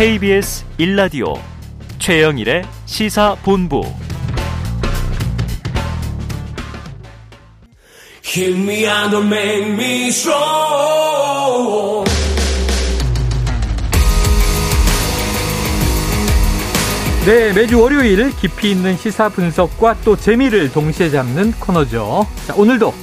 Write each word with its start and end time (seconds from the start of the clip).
KBS 0.00 0.64
1라디오 0.78 1.38
최영일의 1.98 2.62
시사본부 2.86 3.82
Hit 8.24 8.56
me 8.56 8.86
and 8.86 9.16
make 9.18 9.72
me 9.72 10.08
strong. 10.08 12.06
네, 17.26 17.52
매주 17.52 17.82
월요일 17.82 18.34
깊이 18.36 18.70
있는 18.70 18.96
시사 18.96 19.28
분석과 19.28 19.96
또 20.02 20.16
재미를 20.16 20.72
동시에 20.72 21.10
잡는 21.10 21.52
코너죠. 21.60 22.26
자, 22.46 22.54
오늘도 22.56 22.94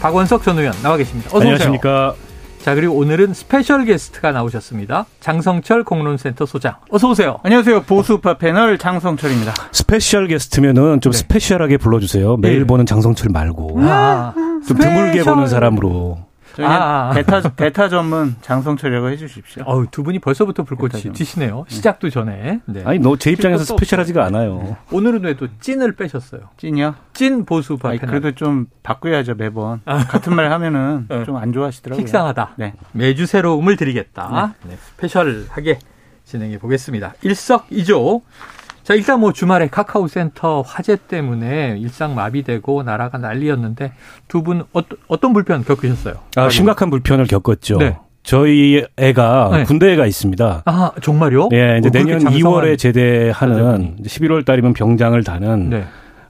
박원석 0.00 0.42
전 0.42 0.58
의원 0.58 0.74
나와 0.80 0.96
계십니다. 0.96 1.28
어서 1.30 1.40
안녕하십니까. 1.40 2.14
자, 2.62 2.74
그리고 2.74 2.94
오늘은 2.96 3.34
special 3.34 3.84
guest가 3.84 4.32
나오셨습니다. 4.32 5.06
장성철 5.20 5.84
공론센터 5.84 6.44
소장. 6.44 6.74
어서 6.90 7.08
오세요. 7.08 7.38
안녕하세요. 7.42 7.82
보수파 7.82 8.34
패널 8.38 8.76
장성철입니다. 8.78 9.54
special 9.72 10.26
guest면은 10.28 11.00
좀 11.00 11.12
네. 11.12 11.18
special하게 11.18 11.78
불러주세요. 11.78 12.36
매일 12.36 12.60
네. 12.60 12.66
보는 12.66 12.84
장성철 12.84 13.30
말고. 13.32 13.78
아, 13.82 14.34
좀 14.66 14.76
드물게 14.76 15.22
보는 15.22 15.46
사람으로. 15.46 16.27
아, 16.66 17.10
베타 17.14 17.40
베타 17.54 17.88
전문 17.88 18.36
장성철이라고 18.42 19.08
해주십시오. 19.10 19.62
어우, 19.66 19.86
두 19.90 20.02
분이 20.02 20.18
벌써부터 20.18 20.62
불꽃이 20.64 21.02
튀시네요. 21.12 21.64
시작도 21.68 22.10
전에. 22.10 22.60
네. 22.66 22.82
아니 22.84 22.98
너 22.98 23.16
제 23.16 23.30
입장에서 23.30 23.64
special하지가 23.64 24.24
않아요. 24.26 24.58
네. 24.62 24.76
오늘은 24.92 25.24
왜 25.24 25.34
또 25.34 25.46
찐을 25.60 25.92
빼셨어요? 25.92 26.40
찐이요? 26.56 26.94
찐 27.12 27.44
보수파. 27.44 27.90
아니, 27.90 27.98
그래도 27.98 28.32
좀 28.32 28.66
바꿔야죠 28.82 29.34
매번. 29.36 29.80
아. 29.84 29.98
같은 30.06 30.34
말 30.34 30.50
하면은 30.50 31.06
네. 31.10 31.24
좀안 31.24 31.52
좋아하시더라고요. 31.52 32.00
식상하다. 32.04 32.54
네. 32.56 32.74
매주 32.92 33.26
새로움을 33.26 33.76
드리겠다. 33.76 34.54
네. 34.64 34.70
네. 34.70 34.76
스페셜하게 34.80 35.78
진행해 36.24 36.58
보겠습니다. 36.58 37.14
일석이조. 37.22 38.22
자, 38.88 38.94
일단 38.94 39.20
뭐 39.20 39.34
주말에 39.34 39.68
카카오 39.68 40.08
센터 40.08 40.62
화재 40.62 40.96
때문에 40.96 41.76
일상 41.78 42.14
마비되고 42.14 42.84
나라가 42.84 43.18
난리였는데 43.18 43.92
두분 44.28 44.64
어떤, 44.72 44.96
어떤 45.08 45.34
불편 45.34 45.62
겪으셨어요? 45.62 46.14
아, 46.36 46.48
심각한 46.48 46.88
불편을 46.88 47.26
겪었죠. 47.26 47.76
네. 47.76 47.98
저희 48.22 48.82
애가 48.96 49.50
네. 49.52 49.64
군대가 49.64 50.06
있습니다. 50.06 50.62
아, 50.64 50.92
정말요? 51.02 51.50
네, 51.50 51.80
이제 51.80 51.88
어, 51.88 51.92
내년 51.92 52.18
장성한... 52.18 52.40
2월에 52.40 52.78
제대하는 52.78 53.96
11월 54.06 54.46
달이면 54.46 54.72
병장을 54.72 55.22
다는 55.22 55.68
네. 55.68 55.84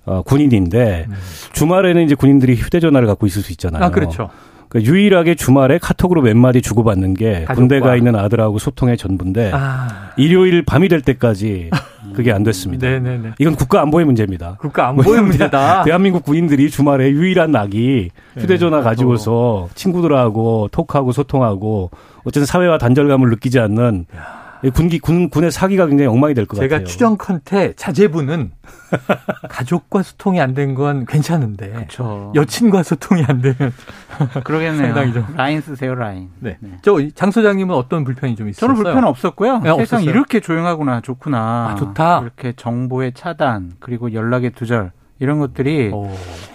어, 0.05 0.23
군인인데 0.23 1.07
음. 1.09 1.15
주말에는 1.53 2.03
이제 2.03 2.17
군인들이 2.17 2.57
휴대전화를 2.57 3.07
갖고 3.07 3.29
있을 3.29 3.43
수 3.43 3.53
있잖아요. 3.53 3.85
아, 3.85 3.91
그렇죠. 3.91 4.31
그러니까 4.69 4.93
유일하게 4.93 5.35
주말에 5.35 5.79
카톡으로 5.79 6.23
몇 6.23 6.37
마디 6.37 6.61
주고받는 6.63 7.15
게 7.15 7.33
가족과. 7.33 7.55
군대 7.55 7.81
가 7.81 7.97
있는 7.97 8.17
아들하고 8.17 8.59
소통의 8.59 8.97
전부인데 8.97 9.51
아. 9.55 10.11
일요일 10.17 10.63
밤이 10.63 10.89
될 10.89 11.01
때까지 11.01 11.71
그게 12.15 12.33
안 12.33 12.43
됐습니다. 12.43 12.87
네네네. 12.87 13.33
이건 13.39 13.55
국가 13.55 13.81
안보의 13.83 14.05
문제입니다. 14.07 14.57
국가 14.61 14.89
안보의 14.89 15.23
문제다. 15.23 15.83
대한민국 15.87 16.25
군인들이 16.25 16.71
주말에 16.71 17.11
유일한 17.11 17.51
낙이 17.51 18.11
네. 18.35 18.43
휴대전화 18.43 18.79
네. 18.79 18.83
가지고서 18.83 19.69
친구들하고 19.75 20.69
톡하고 20.73 21.13
소통하고 21.13 21.91
어쨌든 22.25 22.45
사회와 22.47 22.79
단절감을 22.79 23.31
느끼지 23.31 23.59
않는 23.61 24.07
야. 24.17 24.48
군기 24.75 24.99
군 24.99 25.31
군의 25.31 25.51
사기가 25.51 25.87
굉장히 25.87 26.09
엉망이 26.09 26.35
될 26.35 26.47
것 26.47 26.57
같아요. 26.57 26.69
제가 26.69 26.85
추정 26.85 27.17
컨테 27.17 27.73
자제분은 27.75 28.51
가족과 29.49 30.03
소통이 30.03 30.41
안 30.41 30.55
된 30.55 30.75
건 30.75 31.07
괜찮은데 31.07 31.71
그쵸. 31.73 32.33
여친과 32.35 32.83
소통이 32.83 33.25
안 33.27 33.41
되면 33.41 33.73
그러겠네요. 34.45 34.87
상당히 34.95 35.13
좀 35.13 35.25
라인 35.37 35.61
쓰세요 35.61 35.95
라인. 35.95 36.31
네. 36.41 36.57
네. 36.61 36.71
저장 36.83 37.31
소장님은 37.31 37.75
어떤 37.75 38.05
불편이 38.05 38.35
좀 38.37 38.49
있었어요? 38.49 38.69
저는 38.75 38.83
불편 38.83 39.05
없었고요. 39.05 39.59
네, 39.59 39.71
세상 39.71 39.81
없었어요? 39.81 40.11
이렇게 40.11 40.41
조용하구나 40.41 41.01
좋구나. 41.01 41.71
아, 41.73 41.75
좋다. 41.77 42.21
이렇게 42.23 42.53
정보의 42.57 43.13
차단 43.15 43.73
그리고 43.79 44.13
연락의 44.13 44.51
두절 44.51 44.93
이런 45.21 45.39
것들이 45.39 45.91
오. 45.93 46.11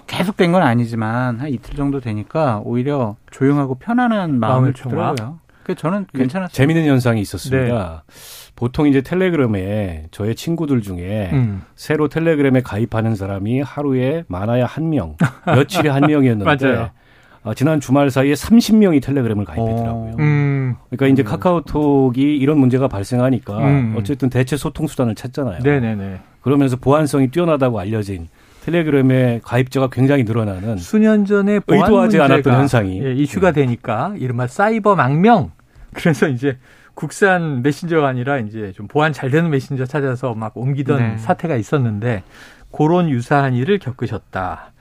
계속된 0.07 0.51
건 0.51 0.61
아니지만 0.63 1.39
한 1.39 1.49
이틀 1.49 1.75
정도 1.75 1.99
되니까 1.99 2.61
오히려 2.63 3.15
조용하고 3.31 3.75
편안한 3.75 4.39
마음을 4.39 4.73
주더라고요. 4.73 5.39
그 5.63 5.75
저는 5.75 6.07
괜찮았어요. 6.13 6.53
재미있는 6.53 6.87
현상이 6.87 7.21
있었습니다. 7.21 8.03
네. 8.07 8.13
보통 8.55 8.87
이제 8.87 9.01
텔레그램에 9.01 10.07
저의 10.11 10.35
친구들 10.35 10.81
중에 10.81 11.29
음. 11.33 11.63
새로 11.75 12.07
텔레그램에 12.07 12.61
가입하는 12.61 13.15
사람이 13.15 13.61
하루에 13.61 14.23
많아야 14.27 14.65
한 14.65 14.89
명, 14.89 15.15
며칠에 15.45 15.89
한 15.89 16.07
명이었는데 16.07 16.91
어, 17.43 17.53
지난 17.53 17.81
주말 17.81 18.09
사이에 18.09 18.33
30명이 18.33 19.01
텔레그램을 19.03 19.43
가입했더라고요. 19.43 20.11
어. 20.11 20.15
음. 20.19 20.75
그러니까 20.89 21.07
이제 21.07 21.23
카카오톡이 21.23 22.37
이런 22.37 22.57
문제가 22.57 22.87
발생하니까 22.87 23.57
음. 23.57 23.95
어쨌든 23.97 24.29
대체 24.29 24.55
소통 24.55 24.87
수단을 24.87 25.15
찾잖아요. 25.15 25.59
네네네. 25.61 26.19
그러면서 26.41 26.77
보안성이 26.77 27.29
뛰어나다고 27.31 27.79
알려진 27.79 28.27
텔레그램의 28.63 29.41
가입자가 29.43 29.89
굉장히 29.91 30.23
늘어나는 30.23 30.77
수년 30.77 31.25
전에 31.25 31.59
의도하지 31.67 32.21
않았던 32.21 32.53
현상이 32.53 33.03
예, 33.03 33.13
이슈가 33.13 33.51
네. 33.51 33.61
되니까 33.61 34.13
이른바 34.17 34.47
사이버 34.47 34.95
망명 34.95 35.51
그래서 35.93 36.27
이제 36.27 36.57
국산 36.93 37.61
메신저가 37.61 38.07
아니라 38.07 38.39
이제 38.39 38.71
좀 38.73 38.87
보안 38.87 39.11
잘 39.11 39.31
되는 39.31 39.49
메신저 39.49 39.85
찾아서 39.85 40.33
막 40.33 40.55
옮기던 40.55 40.99
네. 40.99 41.17
사태가 41.17 41.55
있었는데 41.57 42.23
그런 42.71 43.09
유사한 43.09 43.53
일을 43.53 43.79
겪으셨다. 43.79 44.71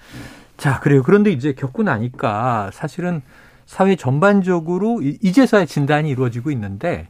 자, 0.57 0.81
그래요. 0.81 1.03
그런데 1.03 1.31
이제 1.31 1.53
겪고 1.53 1.83
나니까 1.83 2.71
사실은 2.73 3.23
사회 3.67 3.97
전반적으로 3.97 5.01
이제서야 5.03 5.65
진단이 5.65 6.09
이루어지고 6.11 6.51
있는데 6.51 7.09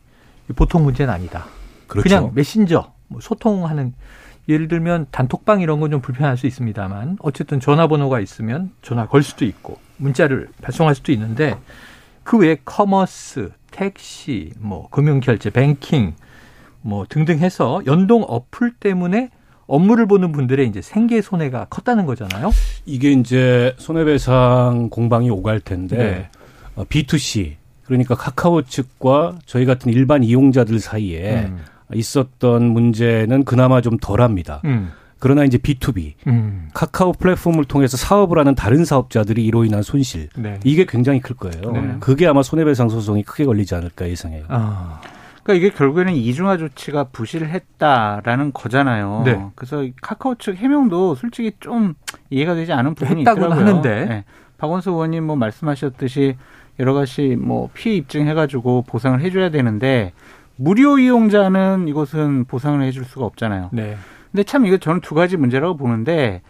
보통 0.57 0.85
문제는 0.85 1.13
아니다. 1.13 1.47
그렇죠. 1.87 2.09
그냥 2.09 2.31
메신저 2.35 2.93
뭐 3.09 3.21
소통하는 3.21 3.95
예를 4.49 4.69
들면 4.69 5.07
단톡방 5.11 5.61
이런 5.61 5.79
건 5.81 5.91
좀 5.91 6.01
불편할 6.01 6.37
수 6.37 6.47
있습니다만 6.47 7.19
어쨌든 7.21 7.61
전화번호가 7.61 8.21
있으면 8.21 8.71
전화 8.83 9.07
걸 9.07 9.23
수도 9.23 9.45
있고 9.45 9.79
문자를 9.99 10.49
발송할 10.63 10.95
수도 10.95 11.13
있는데 11.13 11.57
그 12.25 12.39
외에 12.39 12.57
commerce, 12.65 13.51
택시, 13.71 14.53
뭐 14.59 14.89
금융결제, 14.91 15.51
뱅킹 15.51 16.15
뭐 16.81 17.07
등등 17.09 17.39
해서 17.39 17.83
연동 17.87 18.25
어플 18.27 18.73
때문에 18.81 19.31
업무를 19.67 20.07
보는 20.07 20.33
분들의 20.33 20.67
이제 20.67 20.83
생계 20.83 21.23
손해가 21.23 21.67
컸다는 21.71 22.05
거잖아요. 22.07 22.51
이게 22.85 23.13
이제 23.13 23.75
손해배상 23.79 24.89
공방이 24.91 25.31
오갈 25.31 25.61
텐데 25.61 25.97
네. 25.97 26.29
어, 26.75 26.85
B2C 26.85 27.55
그러니까 27.85 28.15
카카오 28.15 28.63
측과 28.63 29.39
저희 29.47 29.65
같은 29.65 29.93
일반 29.93 30.25
이용자들 30.25 30.81
사이에 30.81 31.45
음. 31.45 31.59
있었던 31.95 32.63
문제는 32.63 33.45
그나마 33.45 33.81
좀 33.81 33.99
덜합니다. 33.99 34.61
음. 34.65 34.93
그러나 35.19 35.45
이제 35.45 35.57
B2B 35.57 36.15
음. 36.27 36.69
카카오 36.75 37.13
플랫폼을 37.13 37.65
통해서 37.65 37.97
사업을 37.97 38.39
하는 38.39 38.57
다른 38.57 38.85
사업자들이 38.85 39.45
이로 39.45 39.65
인한 39.65 39.83
손실 39.83 40.29
네. 40.37 40.59
이게 40.65 40.85
굉장히 40.85 41.21
클 41.21 41.37
거예요. 41.37 41.71
네. 41.71 41.97
그게 42.01 42.27
아마 42.27 42.43
손해배상 42.43 42.89
소송이 42.89 43.23
크게 43.23 43.45
걸리지 43.45 43.75
않을까 43.77 44.09
예상해요. 44.09 44.45
아. 44.49 45.01
그러니까 45.45 45.65
이게 45.65 45.77
결국에는 45.77 46.13
이중화 46.13 46.57
조치가 46.57 47.05
부실을 47.05 47.51
했다라는 47.51 48.53
거잖아요. 48.53 49.23
네. 49.25 49.47
그래서 49.55 49.87
카카오 50.01 50.35
측 50.37 50.57
해명도 50.57 51.15
솔직히 51.15 51.53
좀 51.61 51.95
이해가 52.31 52.55
되지 52.55 52.73
않은 52.73 52.95
부분이 52.95 53.23
있더라고요. 53.23 53.51
하는데 53.51 54.05
네. 54.05 54.25
박원수 54.59 54.91
의원님 54.91 55.25
뭐 55.25 55.37
말씀하셨듯이 55.37 56.37
여러 56.81 56.95
가지 56.95 57.37
뭐 57.37 57.69
피해 57.75 57.97
입증해가지고 57.97 58.83
보상을 58.89 59.21
해줘야 59.21 59.51
되는데 59.51 60.13
무료 60.63 60.99
이용자는 60.99 61.89
이것은 61.89 62.45
보상을 62.45 62.81
해줄 62.83 63.05
수가 63.05 63.25
없잖아요. 63.27 63.71
네. 63.73 63.97
근데 64.31 64.45
참 64.45 64.65
이거 64.65 64.77
저는 64.77 65.01
두 65.01 65.15
가지 65.15 65.37
문제라고 65.37 65.77
보는데 65.77 66.41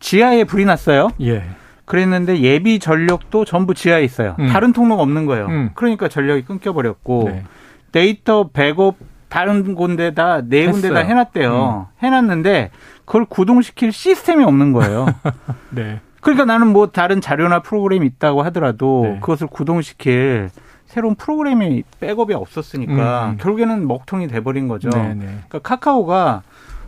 지하에 0.00 0.44
불이 0.44 0.64
났어요. 0.64 1.10
예. 1.20 1.44
그랬는데 1.84 2.40
예비 2.40 2.78
전력도 2.78 3.44
전부 3.44 3.74
지하에 3.74 4.04
있어요. 4.04 4.36
음. 4.38 4.48
다른 4.48 4.72
통로가 4.72 5.02
없는 5.02 5.26
거예요. 5.26 5.46
음. 5.46 5.70
그러니까 5.74 6.08
전력이 6.08 6.44
끊겨버렸고 6.44 7.24
네. 7.26 7.44
데이터 7.92 8.48
백업 8.48 8.96
다른 9.28 9.74
곳에다 9.74 10.42
네 10.48 10.70
군데다 10.70 11.00
해놨대요. 11.00 11.88
음. 11.90 12.04
해놨는데 12.04 12.70
그걸 13.04 13.26
구동시킬 13.26 13.92
시스템이 13.92 14.44
없는 14.44 14.72
거예요. 14.72 15.06
네. 15.70 16.00
그러니까 16.22 16.44
나는 16.46 16.68
뭐 16.68 16.86
다른 16.86 17.20
자료나 17.20 17.60
프로그램이 17.60 18.06
있다고 18.06 18.42
하더라도 18.44 19.02
네. 19.04 19.20
그것을 19.20 19.48
구동시킬 19.48 20.50
새로운 20.92 21.14
프로그램이 21.14 21.84
백업이 22.00 22.34
없었으니까 22.34 23.30
음. 23.30 23.36
결국에는 23.38 23.88
먹통이 23.88 24.28
돼버린 24.28 24.68
거죠. 24.68 24.90
네네. 24.90 25.14
네. 25.14 25.24
그러니까 25.48 25.58
카카오가 25.60 26.42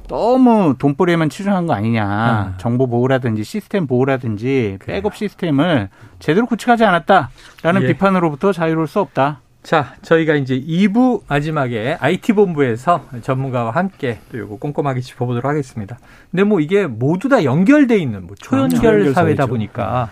너무 0.09 0.75
돈벌이에만 0.79 1.31
치중한 1.31 1.67
거 1.67 1.73
아니냐. 1.73 2.05
아. 2.07 2.55
정보 2.59 2.87
보호라든지 2.87 3.45
시스템 3.45 3.87
보호라든지 3.87 4.77
그래요. 4.79 4.97
백업 4.97 5.17
시스템을 5.17 5.89
제대로 6.19 6.45
구축하지 6.45 6.85
않았다라는 6.85 7.83
예. 7.83 7.87
비판으로부터 7.87 8.53
자유로울 8.53 8.89
수 8.89 9.01
없다. 9.01 9.41
자, 9.63 9.95
저희가 10.03 10.35
이제 10.35 10.61
2부 10.61 11.23
마지막에 11.27 11.97
IT본부에서 11.99 13.07
전문가와 13.23 13.71
함께 13.71 14.19
또 14.31 14.37
요거 14.37 14.59
꼼꼼하게 14.59 15.01
짚어보도록 15.01 15.49
하겠습니다. 15.49 15.97
근데 16.31 16.45
뭐 16.45 16.61
이게 16.61 16.87
모두 16.87 17.31
다 17.31 17.43
연결돼 17.43 17.97
있는 17.97 18.27
뭐 18.27 18.37
초연결 18.39 19.15
사회다 19.15 19.47
보니까 19.47 20.11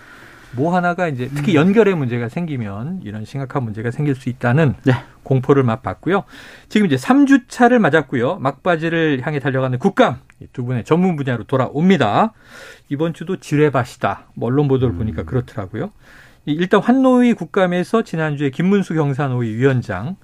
뭐 0.55 0.75
하나가 0.75 1.07
이제 1.07 1.29
특히 1.33 1.53
음. 1.53 1.67
연결의 1.67 1.95
문제가 1.95 2.29
생기면 2.29 3.01
이런 3.03 3.25
심각한 3.25 3.63
문제가 3.63 3.91
생길 3.91 4.15
수 4.15 4.29
있다는 4.29 4.75
네. 4.83 4.93
공포를 5.23 5.63
맛봤고요. 5.63 6.23
지금 6.69 6.87
이제 6.87 6.95
3주차를 6.95 7.79
맞았고요. 7.79 8.37
막바지를 8.37 9.21
향해 9.25 9.39
달려가는 9.39 9.79
국감 9.79 10.17
두 10.51 10.63
분의 10.65 10.83
전문 10.83 11.15
분야로 11.15 11.45
돌아옵니다. 11.45 12.33
이번 12.89 13.13
주도 13.13 13.37
지뢰밭이다. 13.37 14.27
뭐 14.35 14.47
언론 14.47 14.67
보도를 14.67 14.95
음. 14.95 14.99
보니까 14.99 15.23
그렇더라고요. 15.23 15.91
일단 16.45 16.81
환노위 16.81 17.33
국감에서 17.33 18.03
지난주에 18.03 18.49
김문수 18.49 18.95
경사노위 18.95 19.55
위원장 19.55 20.17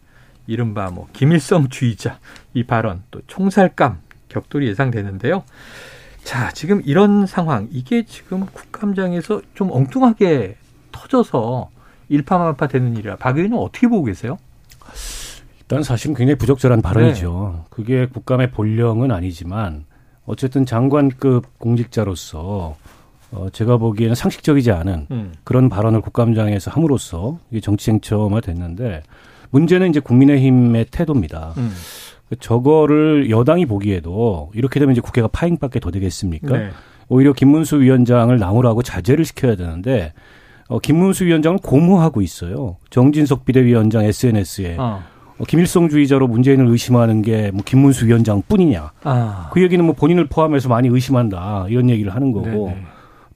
이른바 0.48 0.90
뭐 0.92 1.08
김일성주의자 1.14 2.20
이 2.54 2.64
발언 2.64 3.04
또 3.12 3.22
총살감 3.28 4.02
격돌이 4.28 4.68
예상되는데요. 4.68 5.44
자, 6.30 6.52
지금 6.52 6.84
이런 6.86 7.26
상황, 7.26 7.68
이게 7.72 8.06
지금 8.06 8.46
국감장에서 8.46 9.42
좀 9.56 9.72
엉뚱하게 9.72 10.58
터져서 10.92 11.72
일파만파 12.08 12.68
되는 12.68 12.96
일이라 12.96 13.16
박 13.16 13.36
의원은 13.36 13.58
어떻게 13.58 13.88
보고 13.88 14.04
계세요? 14.04 14.38
일단 15.60 15.82
사실은 15.82 16.14
굉장히 16.14 16.38
부적절한 16.38 16.84
발언이죠. 16.84 17.56
네. 17.56 17.66
그게 17.72 18.06
국감의 18.06 18.52
본령은 18.52 19.10
아니지만 19.10 19.86
어쨌든 20.28 20.68
장관급 20.68 21.58
공직자로서 21.58 22.76
어, 23.32 23.48
제가 23.52 23.78
보기에는 23.78 24.14
상식적이지 24.14 24.72
않은 24.72 25.08
음. 25.10 25.34
그런 25.44 25.68
발언을 25.68 26.02
국감장에서 26.02 26.70
함으로써 26.70 27.40
이게 27.50 27.60
정치 27.60 27.90
행처가 27.90 28.40
됐는데 28.42 29.02
문제는 29.50 29.90
이제 29.90 30.00
국민의힘의 30.00 30.86
태도입니다. 30.92 31.56
음. 31.58 31.74
저거를 32.40 33.30
여당이 33.30 33.66
보기에도 33.66 34.52
이렇게 34.54 34.80
되면 34.80 34.94
이제 34.94 35.02
국회가 35.02 35.28
파행밖에 35.28 35.80
더 35.80 35.92
되겠습니까? 35.92 36.58
네. 36.58 36.70
오히려 37.08 37.34
김문수 37.34 37.80
위원장을 37.82 38.38
나오라고 38.38 38.84
자제를 38.84 39.26
시켜야 39.26 39.56
되는데 39.56 40.14
어, 40.68 40.78
김문수 40.80 41.26
위원장을 41.26 41.58
고무하고 41.64 42.22
있어요. 42.22 42.78
정진석 42.92 43.46
비대위원장 43.46 44.04
SNS에 44.04 44.76
어. 44.78 45.02
어, 45.40 45.44
김일성주의자로 45.46 46.28
문재인을 46.28 46.68
의심하는 46.68 47.22
게 47.22 47.50
뭐 47.54 47.64
김문수 47.66 48.06
위원장뿐이냐? 48.06 48.92
아. 49.04 49.50
그 49.52 49.62
얘기는 49.64 49.84
뭐 49.84 49.96
본인을 49.96 50.28
포함해서 50.28 50.70
많이 50.70 50.88
의심한다 50.88 51.66
이런 51.70 51.90
얘기를 51.90 52.14
하는 52.14 52.32
거고 52.32 52.46
네네. 52.50 52.66
네. 52.66 52.84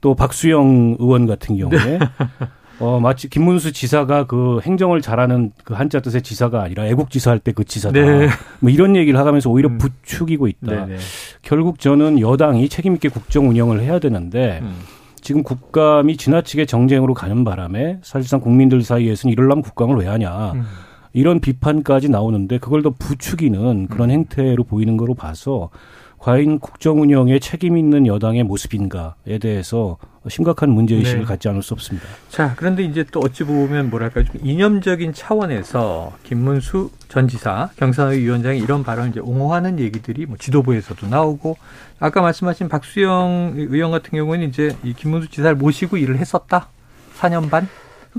또 0.00 0.14
박수영 0.14 0.96
의원 1.00 1.26
같은 1.26 1.56
경우에 1.56 1.78
네. 1.78 1.98
어, 2.80 2.98
마치 3.00 3.28
김문수 3.30 3.72
지사가 3.72 4.26
그 4.26 4.60
행정을 4.62 5.00
잘하는 5.00 5.52
그 5.64 5.74
한자 5.74 6.00
뜻의 6.00 6.22
지사가 6.22 6.62
아니라 6.62 6.86
애국지사 6.86 7.30
할 7.30 7.38
때 7.38 7.52
그 7.52 7.64
지사다. 7.64 8.00
네. 8.00 8.28
뭐 8.60 8.70
이런 8.70 8.96
얘기를 8.96 9.18
하면서 9.18 9.48
오히려 9.48 9.68
음. 9.68 9.78
부추기고 9.78 10.48
있다. 10.48 10.66
네네. 10.66 10.86
네. 10.86 10.96
결국 11.42 11.78
저는 11.78 12.18
여당이 12.20 12.68
책임 12.68 12.94
있게 12.94 13.08
국정 13.08 13.48
운영을 13.48 13.80
해야 13.80 13.98
되는데 13.98 14.58
음. 14.62 14.74
지금 15.20 15.42
국감이 15.42 16.16
지나치게 16.16 16.66
정쟁으로 16.66 17.14
가는 17.14 17.44
바람에 17.44 17.98
사실상 18.02 18.40
국민들 18.40 18.82
사이에서는 18.82 19.32
이럴라면 19.32 19.62
국감을 19.62 19.96
왜 19.96 20.06
하냐. 20.08 20.52
음. 20.52 20.64
이런 21.12 21.38
비판까지 21.40 22.08
나오는데 22.10 22.58
그걸 22.58 22.82
더 22.82 22.90
부추기는 22.90 23.86
그런 23.86 24.10
음. 24.10 24.14
행태로 24.14 24.64
보이는 24.64 24.96
거로 24.96 25.14
봐서 25.14 25.70
과연 26.18 26.58
국정 26.58 27.00
운영에 27.00 27.38
책임 27.38 27.76
있는 27.76 28.06
여당의 28.06 28.42
모습인가에 28.42 29.38
대해서 29.40 29.96
심각한 30.28 30.70
문제 30.70 30.94
의식을 30.94 31.20
네. 31.20 31.24
갖지 31.24 31.48
않을 31.48 31.62
수 31.62 31.74
없습니다. 31.74 32.06
자, 32.28 32.54
그런데 32.56 32.82
이제 32.82 33.04
또 33.10 33.20
어찌 33.20 33.44
보면 33.44 33.90
뭐랄까 33.90 34.22
좀 34.22 34.36
이념적인 34.42 35.12
차원에서 35.12 36.12
김문수 36.24 36.90
전 37.08 37.28
지사, 37.28 37.68
경산의 37.76 38.20
위원장이 38.20 38.58
이런 38.58 38.82
발언을 38.82 39.10
이제 39.10 39.20
옹호하는 39.20 39.78
얘기들이 39.78 40.26
뭐 40.26 40.36
지도부에서도 40.38 41.06
나오고 41.06 41.56
아까 42.00 42.22
말씀하신 42.22 42.68
박수영 42.68 43.54
의원 43.56 43.90
같은 43.90 44.10
경우는 44.10 44.48
이제 44.48 44.76
이 44.82 44.94
김문수 44.94 45.30
지사를 45.30 45.56
모시고 45.56 45.96
일을 45.96 46.18
했었다. 46.18 46.68
4년 47.18 47.50
반? 47.50 47.68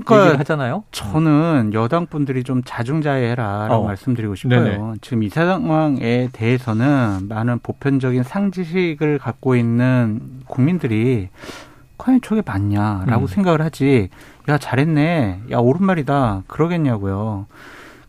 그러니까 0.04 0.38
하잖아요. 0.40 0.84
저는 0.90 1.70
여당 1.72 2.06
분들이 2.06 2.44
좀 2.44 2.62
자중자애해라라고 2.64 3.74
어. 3.74 3.84
말씀드리고 3.86 4.34
싶어요. 4.34 4.62
네네. 4.62 4.94
지금 5.00 5.22
이 5.22 5.30
상황에 5.30 6.28
대해서는 6.32 7.28
많은 7.28 7.60
보편적인 7.60 8.22
상지식을 8.22 9.18
갖고 9.18 9.56
있는 9.56 10.20
국민들이 10.46 11.30
과연 11.98 12.20
저게 12.22 12.42
맞냐라고 12.44 13.22
음. 13.22 13.26
생각을 13.26 13.62
하지. 13.62 14.10
야 14.48 14.58
잘했네. 14.58 15.42
야 15.50 15.58
옳은 15.58 15.84
말이다. 15.84 16.42
그러겠냐고요. 16.46 17.46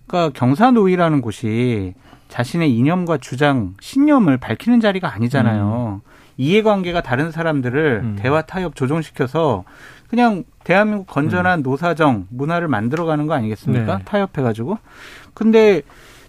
그러니까 0.07 0.37
경사노위라는 0.37 1.21
곳이 1.21 1.93
자신의 2.29 2.75
이념과 2.75 3.17
주장, 3.17 3.75
신념을 3.79 4.37
밝히는 4.37 4.79
자리가 4.81 5.13
아니잖아요. 5.13 6.01
음. 6.03 6.07
이해관계가 6.37 7.01
다른 7.01 7.31
사람들을 7.31 8.01
음. 8.03 8.15
대화 8.19 8.41
타협 8.43 8.75
조정시켜서 8.75 9.63
그냥 10.07 10.43
대한민국 10.63 11.07
건전한 11.07 11.59
음. 11.59 11.63
노사정 11.63 12.27
문화를 12.29 12.67
만들어가는 12.67 13.27
거 13.27 13.33
아니겠습니까? 13.33 13.97
네. 13.97 14.03
타협해가지고. 14.05 14.77
근데 15.33 15.81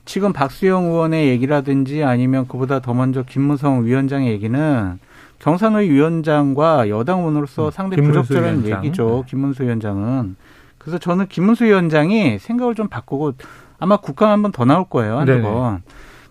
지금 0.04 0.32
박수영 0.32 0.86
의원의 0.86 1.28
얘기라든지 1.28 2.02
아니면 2.02 2.48
그보다 2.48 2.80
더 2.80 2.94
먼저 2.94 3.22
김무성 3.22 3.84
위원장의 3.84 4.32
얘기는 4.32 4.98
경산의 5.38 5.88
위원장과 5.90 6.88
여당 6.88 7.20
의원으로서 7.20 7.66
음. 7.66 7.70
상당히 7.70 8.02
부적절한 8.02 8.58
위원장. 8.64 8.84
얘기죠. 8.84 9.22
네. 9.24 9.30
김문수 9.30 9.62
위원장은. 9.62 10.36
그래서 10.78 10.98
저는 10.98 11.26
김문수 11.28 11.64
위원장이 11.64 12.38
생각을 12.38 12.74
좀 12.74 12.88
바꾸고 12.88 13.32
아마 13.78 13.96
국감 13.98 14.30
한 14.30 14.42
번 14.42 14.52
더 14.52 14.64
나올 14.64 14.84
거예요. 14.88 15.18
한두 15.18 15.40
번. 15.42 15.82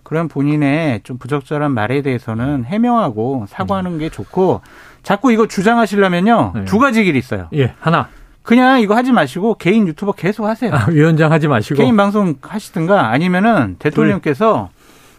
그런 0.04 0.28
본인의 0.28 1.02
좀 1.04 1.18
부적절한 1.18 1.72
말에 1.72 2.02
대해서는 2.02 2.64
해명하고 2.66 3.46
사과하는 3.50 3.98
게 3.98 4.10
좋고 4.10 4.62
자꾸 5.04 5.32
이거 5.32 5.48
주장하시려면요. 5.48 6.52
네. 6.56 6.66
두 6.66 6.80
가지 6.80 7.04
길이 7.04 7.18
있어요. 7.20 7.48
예, 7.54 7.74
하나. 7.80 8.08
그냥 8.44 8.80
이거 8.80 8.96
하지 8.96 9.12
마시고 9.12 9.56
개인 9.56 9.86
유튜버 9.88 10.14
계속 10.14 10.46
하세요. 10.46 10.74
아, 10.74 10.86
위원장 10.90 11.34
하지 11.34 11.50
마시고 11.50 11.78
개인 11.78 11.98
방송 11.98 12.36
하시든가 12.42 13.10
아니면은 13.10 13.76
대통령께서 13.80 14.70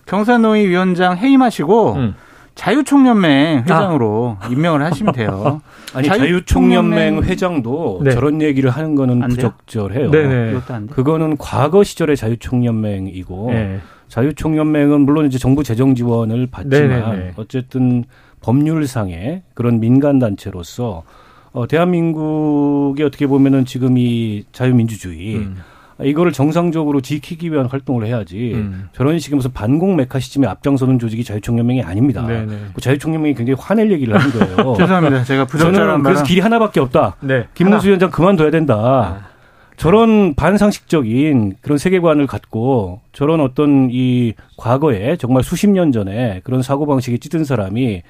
경사노위 0.06 0.66
위원장 0.66 1.16
해임하시고 1.18 1.92
음. 1.94 2.14
자유총연맹 2.58 3.60
회장으로 3.60 4.36
아. 4.40 4.48
임명을 4.48 4.82
하시면 4.82 5.14
돼요. 5.14 5.62
아니 5.94 6.08
자유총연맹 6.08 7.22
회장도 7.22 8.00
네. 8.02 8.10
저런 8.10 8.42
얘기를 8.42 8.68
하는 8.68 8.96
거는 8.96 9.20
부적절해요. 9.28 10.10
네네. 10.10 10.60
그거는 10.90 11.36
과거 11.36 11.84
시절의 11.84 12.16
자유총연맹이고 12.16 13.50
네. 13.52 13.78
자유총연맹은 14.08 15.02
물론 15.02 15.26
이제 15.26 15.38
정부 15.38 15.62
재정 15.62 15.94
지원을 15.94 16.48
받지만 16.50 16.88
네네네. 16.88 17.32
어쨌든 17.36 18.04
법률상의 18.40 19.42
그런 19.54 19.78
민간 19.78 20.18
단체로서 20.18 21.04
어 21.52 21.66
대한민국이 21.68 23.04
어떻게 23.04 23.28
보면은 23.28 23.66
지금 23.66 23.96
이 23.98 24.44
자유민주주의 24.50 25.36
음. 25.36 25.58
이거를 26.04 26.32
정상적으로 26.32 27.00
지키기 27.00 27.52
위한 27.52 27.66
활동을 27.66 28.06
해야지 28.06 28.52
음. 28.54 28.88
저런 28.92 29.18
식의 29.18 29.36
무슨 29.36 29.52
반공 29.52 29.96
메카시즘에 29.96 30.46
앞장서는 30.46 30.98
조직이 30.98 31.24
자유총연맹이 31.24 31.82
아닙니다. 31.82 32.26
그 32.72 32.80
자유총연맹이 32.80 33.34
굉장히 33.34 33.56
화낼 33.60 33.90
얘기를 33.90 34.14
하는 34.18 34.30
거예요. 34.30 34.74
죄송합니다. 34.78 35.24
제가 35.24 35.46
부적절한 35.46 36.02
그래서 36.02 36.22
길이 36.22 36.40
하나밖에 36.40 36.80
없다. 36.80 37.16
네. 37.20 37.46
김문수 37.54 37.78
하나. 37.78 37.86
위원장 37.86 38.10
그만둬야 38.10 38.50
된다. 38.50 38.76
아. 38.76 39.28
저런 39.76 40.34
반상식적인 40.34 41.54
그런 41.60 41.78
세계관을 41.78 42.26
갖고 42.26 43.00
저런 43.12 43.40
어떤 43.40 43.88
이 43.92 44.34
과거에 44.56 45.16
정말 45.16 45.44
수십 45.44 45.68
년 45.70 45.92
전에 45.92 46.40
그런 46.42 46.62
사고방식에 46.62 47.18
찌든 47.18 47.44
사람이 47.44 48.02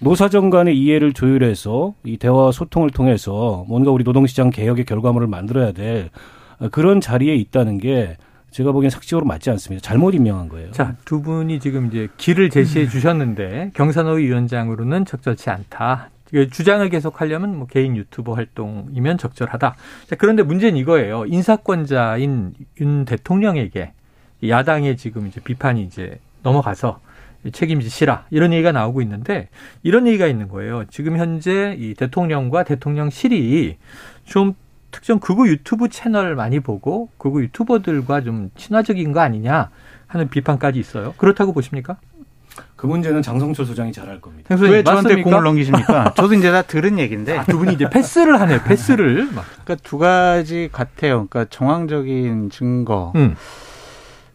노사정 0.00 0.50
간의 0.50 0.76
이해를 0.76 1.12
조율해서 1.12 1.94
이 2.04 2.16
대화 2.16 2.50
소통을 2.50 2.90
통해서 2.90 3.64
뭔가 3.68 3.92
우리 3.92 4.02
노동시장 4.02 4.50
개혁의 4.50 4.84
결과물을 4.84 5.28
만들어야 5.28 5.70
될 5.70 6.10
그런 6.70 7.00
자리에 7.00 7.34
있다는 7.34 7.78
게 7.78 8.16
제가 8.50 8.72
보기엔 8.72 8.90
상식적으로 8.90 9.26
맞지 9.26 9.50
않습니다. 9.50 9.82
잘못 9.82 10.14
임명한 10.14 10.48
거예요. 10.48 10.70
자, 10.72 10.94
두 11.04 11.22
분이 11.22 11.58
지금 11.58 11.86
이제 11.86 12.08
길을 12.18 12.50
제시해 12.50 12.86
주셨는데 12.86 13.70
경산호위 13.74 14.26
위원장으로는 14.26 15.06
적절치 15.06 15.50
않다. 15.50 16.10
주장을 16.50 16.86
계속 16.88 17.20
하려면 17.20 17.58
뭐 17.58 17.66
개인 17.66 17.96
유튜버 17.96 18.34
활동이면 18.34 19.18
적절하다. 19.18 19.76
자, 20.06 20.16
그런데 20.16 20.42
문제는 20.42 20.78
이거예요. 20.78 21.24
인사권자인 21.26 22.54
윤 22.80 23.04
대통령에게 23.04 23.92
야당의 24.46 24.96
지금 24.96 25.26
이제 25.26 25.40
비판이 25.40 25.82
이제 25.82 26.18
넘어가서 26.42 27.00
책임지시라 27.52 28.26
이런 28.30 28.52
얘기가 28.52 28.72
나오고 28.72 29.02
있는데 29.02 29.48
이런 29.82 30.06
얘기가 30.06 30.26
있는 30.26 30.48
거예요. 30.48 30.84
지금 30.90 31.16
현재 31.18 31.76
이 31.78 31.94
대통령과 31.94 32.64
대통령실이 32.64 33.76
좀 34.24 34.54
특정 34.92 35.18
극우 35.18 35.48
유튜브 35.48 35.88
채널을 35.88 36.36
많이 36.36 36.60
보고 36.60 37.08
극우 37.18 37.42
유튜버들과 37.42 38.20
좀 38.20 38.50
친화적인 38.56 39.12
거 39.12 39.20
아니냐 39.20 39.70
하는 40.06 40.28
비판까지 40.28 40.78
있어요. 40.78 41.14
그렇다고 41.16 41.52
보십니까? 41.52 41.96
그 42.76 42.86
문제는 42.86 43.22
장성철 43.22 43.64
소장이 43.64 43.92
잘할 43.92 44.20
겁니다. 44.20 44.54
왜 44.60 44.82
저한테 44.82 45.22
공을 45.22 45.42
넘기십니까? 45.42 46.12
저도 46.14 46.34
이제 46.34 46.50
다 46.50 46.62
들은 46.62 46.98
얘기인데 46.98 47.38
아, 47.38 47.44
두 47.44 47.58
분이 47.58 47.74
이제 47.74 47.88
패스를 47.88 48.40
하네요. 48.40 48.60
패스를. 48.64 49.28
그러니까 49.64 49.76
두 49.82 49.98
가지 49.98 50.68
같아요. 50.70 51.26
그러니까 51.28 51.46
정황적인 51.48 52.50
증거. 52.50 53.12
음. 53.16 53.36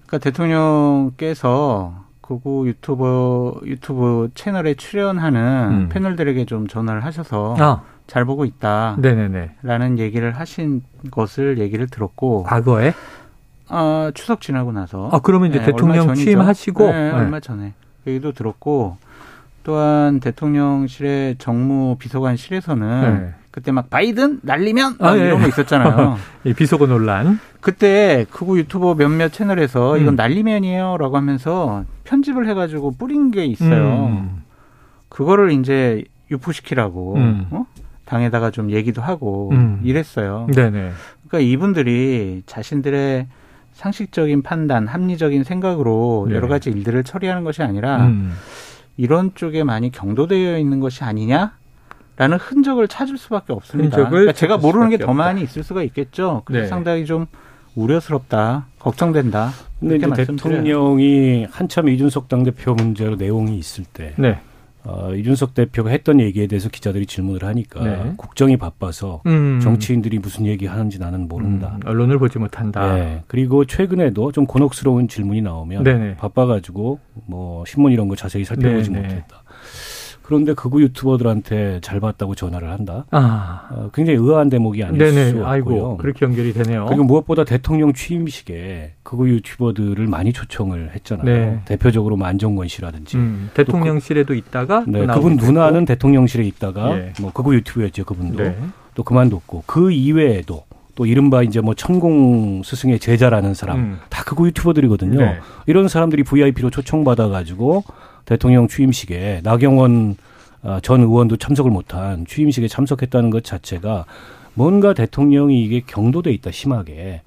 그러니까 0.08 0.18
대통령께서 0.24 2.07
그구 2.28 2.68
유튜버 2.68 3.62
유튜브 3.64 4.30
채널에 4.36 4.74
출연하는 4.74 5.70
음. 5.72 5.90
패널들에게 5.90 6.44
좀 6.44 6.68
전화를 6.68 7.06
하셔서 7.06 7.56
아. 7.58 7.84
잘 8.06 8.26
보고 8.26 8.44
있다. 8.44 8.98
네네네. 9.00 9.52
라는 9.64 9.98
얘기를 9.98 10.34
하신 10.34 10.84
것을 11.10 11.58
얘기를 11.58 11.88
들었고. 11.88 12.44
과거에? 12.44 12.94
어, 13.70 14.10
추석 14.14 14.42
지나고 14.42 14.74
나서. 14.74 15.10
아, 15.14 15.20
그러면 15.20 15.50
이제 15.50 15.60
네, 15.60 15.68
대통령 15.68 16.14
취임하시고? 16.14 16.88
네, 16.88 16.92
네, 16.92 17.12
얼마 17.12 17.40
전에. 17.40 17.74
얘기도 18.06 18.34
들었고, 18.34 18.98
또한 19.64 20.20
대통령실의 20.20 21.38
정무 21.38 21.96
비서관실에서는 21.98 23.20
네. 23.20 23.36
그때 23.58 23.72
막 23.72 23.90
바이든 23.90 24.42
날리면 24.44 24.98
아, 25.00 25.18
예. 25.18 25.22
이런 25.26 25.42
거 25.42 25.48
있었잖아요. 25.48 26.20
예, 26.46 26.54
비속어 26.54 26.86
논란. 26.86 27.40
그때 27.60 28.28
그우 28.30 28.56
유튜버 28.60 28.94
몇몇 28.94 29.34
채널에서 29.34 29.96
음. 29.96 30.02
이건 30.04 30.16
날리면이에요라고 30.16 31.18
하면서 31.18 31.84
편집을 32.04 32.48
해가지고 32.50 32.92
뿌린 32.92 33.32
게 33.32 33.46
있어요. 33.46 34.10
음. 34.12 34.44
그거를 35.10 35.54
이제 35.54 36.04
유포시키라고 36.30 37.16
음. 37.16 37.48
어? 37.50 37.66
당에다가 38.06 38.52
좀 38.52 38.70
얘기도 38.70 39.02
하고 39.02 39.50
음. 39.54 39.82
이랬어요. 39.84 40.46
네네. 40.54 40.92
그러니까 41.28 41.40
이분들이 41.40 42.44
자신들의 42.46 43.26
상식적인 43.74 44.44
판단, 44.44 44.86
합리적인 44.86 45.44
생각으로 45.44 46.28
네. 46.30 46.36
여러 46.36 46.48
가지 46.48 46.70
일들을 46.70 47.04
처리하는 47.04 47.44
것이 47.44 47.64
아니라 47.64 48.06
음. 48.06 48.34
이런 48.98 49.32
쪽에 49.34 49.64
많이 49.64 49.90
경도되어 49.90 50.60
있는 50.60 50.80
것이 50.80 51.04
아니냐? 51.04 51.54
라는 52.18 52.38
흔적을 52.38 52.88
찾을 52.88 53.18
수밖에 53.18 53.54
없습니다. 53.54 54.10
그러니까 54.10 54.34
제가 54.34 54.58
모르는 54.58 54.90
게 54.90 54.98
더 54.98 55.14
많이 55.14 55.42
있을 55.44 55.64
수가 55.64 55.84
있겠죠. 55.84 56.42
그래서 56.46 56.64
네. 56.64 56.68
상당히 56.68 57.06
좀 57.06 57.28
우려스럽다, 57.76 58.66
걱정된다. 58.80 59.52
근데 59.80 59.98
이제 59.98 60.26
대통령이 60.26 61.46
한참 61.50 61.88
이준석 61.90 62.28
당대표 62.28 62.74
문제로 62.74 63.16
내용이 63.16 63.58
있을 63.58 63.84
때 63.86 64.14
네. 64.18 64.40
어, 64.84 65.14
이준석 65.14 65.54
대표가 65.54 65.90
했던 65.92 66.20
얘기에 66.20 66.48
대해서 66.48 66.70
기자들이 66.70 67.06
질문을 67.06 67.44
하니까 67.44 67.84
네. 67.84 68.14
국정이 68.18 68.58
바빠서 68.58 69.22
음. 69.28 69.60
정치인들이 69.62 70.18
무슨 70.20 70.46
얘기 70.48 70.66
하는지 70.66 70.98
나는 70.98 71.28
모른다. 71.28 71.74
음, 71.76 71.82
언론을 71.88 72.18
보지 72.20 72.40
못한다. 72.40 72.96
네. 72.96 73.24
그리고 73.28 73.66
최근에도 73.66 74.32
좀 74.32 74.46
곤혹스러운 74.46 75.08
질문이 75.08 75.42
나오면 75.42 75.84
네네. 75.84 76.16
바빠가지고 76.18 77.00
뭐 77.28 77.64
신문 77.68 77.92
이런 77.92 78.08
거 78.08 78.16
자세히 78.16 78.44
살펴보지 78.46 78.90
네네. 78.92 79.08
못했다. 79.08 79.44
그런데 80.28 80.54
그구 80.54 80.82
유튜버들한테 80.82 81.80
잘 81.82 82.02
봤다고 82.02 82.36
전화를 82.36 82.70
한다. 82.70 83.06
아. 83.12 83.70
어, 83.72 83.90
굉장히 83.94 84.20
의아한 84.20 84.50
대목이 84.50 84.84
아닐 84.84 84.98
네네. 84.98 85.32
수 85.32 85.46
없고요. 85.46 85.96
그렇게 85.96 86.26
연결이 86.26 86.52
되네요. 86.52 86.86
그리고 86.90 87.06
무엇보다 87.06 87.46
대통령 87.46 87.94
취임식에 87.94 88.96
그구 89.04 89.30
유튜버들을 89.30 90.06
많이 90.08 90.34
초청을 90.34 90.92
했잖아요. 90.96 91.26
네. 91.26 91.62
대표적으로 91.64 92.18
만정권 92.18 92.68
씨라든지. 92.68 93.16
음, 93.16 93.52
대통령실에도 93.54 94.34
그, 94.34 94.36
있다가 94.36 94.84
네, 94.86 95.06
그분 95.06 95.38
누나는 95.38 95.86
대통령실에 95.86 96.44
있다가 96.44 96.94
네. 96.94 97.14
뭐 97.22 97.32
그구 97.32 97.56
유튜브였죠 97.56 98.04
그분도 98.04 98.44
네. 98.44 98.58
또 98.96 99.04
그만뒀고 99.04 99.64
그 99.66 99.94
이외에도 99.94 100.66
또 100.96 101.06
이른바 101.06 101.42
이제 101.42 101.62
뭐 101.62 101.74
천공 101.74 102.64
스승의 102.66 103.00
제자라는 103.00 103.54
사람 103.54 103.78
음. 103.78 104.00
다 104.10 104.26
그거 104.26 104.46
유튜버들이거든요. 104.48 105.20
네. 105.22 105.40
이런 105.68 105.88
사람들이 105.88 106.24
VIP로 106.24 106.70
초청받아 106.70 107.30
가지고 107.30 107.86
대통령 108.28 108.68
취임식에 108.68 109.42
나경원 109.44 110.18
아, 110.62 110.80
전 110.84 111.02
의원도 111.02 111.38
참석을 111.38 111.72
못한 111.72 112.26
취임식에 112.28 112.68
참석했다는 112.68 113.30
것 113.30 113.44
자체가 113.44 114.06
뭔가 114.54 114.94
대통령이 114.94 115.64
이게 115.64 115.82
경도돼 115.86 116.32
있다 116.34 116.52
심하게. 116.52 117.22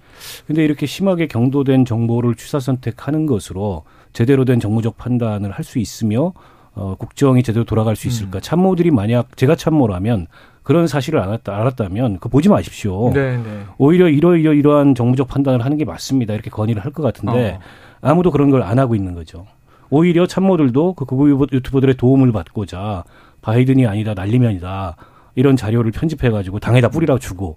근데 0.46 0.64
이렇게 0.64 0.84
심하게 0.86 1.26
경도된 1.26 1.84
정보를 1.86 2.34
취사 2.34 2.60
선택하는 2.60 3.26
것으로 3.26 3.84
제대로 4.12 4.44
된 4.44 4.60
정무적 4.60 4.98
판단을 4.98 5.50
할 5.52 5.64
수 5.64 5.78
있으며 5.78 6.32
어, 6.74 6.94
국정이 6.98 7.42
제대로 7.42 7.64
돌아갈 7.64 7.96
수 7.96 8.06
있을까? 8.08 8.38
음. 8.38 8.40
참모들이 8.40 8.90
만약 8.90 9.36
제가 9.36 9.54
참모라면 9.56 10.26
그런 10.62 10.86
사실을 10.86 11.20
알았다, 11.20 11.56
알았다면 11.56 12.18
그 12.18 12.28
보지 12.28 12.48
마십시오. 12.48 13.10
네, 13.14 13.36
네. 13.38 13.62
오히려 13.78 14.08
이러이러 14.08 14.52
이러한 14.52 14.94
정무적 14.94 15.28
판단을 15.28 15.64
하는 15.64 15.78
게 15.78 15.84
맞습니다. 15.84 16.34
이렇게 16.34 16.50
건의를 16.50 16.84
할 16.84 16.92
것 16.92 17.02
같은데 17.02 17.58
어. 17.58 17.60
아무도 18.02 18.30
그런 18.30 18.50
걸 18.50 18.62
안 18.62 18.78
하고 18.78 18.94
있는 18.94 19.14
거죠. 19.14 19.46
오히려 19.90 20.26
참모들도 20.26 20.94
그 20.94 21.04
극우 21.04 21.46
유튜버들의 21.52 21.96
도움을 21.96 22.32
받고자 22.32 23.04
바이든이 23.42 23.86
아니다 23.86 24.14
난리면이다 24.14 24.96
이런 25.34 25.56
자료를 25.56 25.90
편집해가지고 25.92 26.58
당에다 26.60 26.88
뿌리라 26.88 27.18
주고 27.18 27.56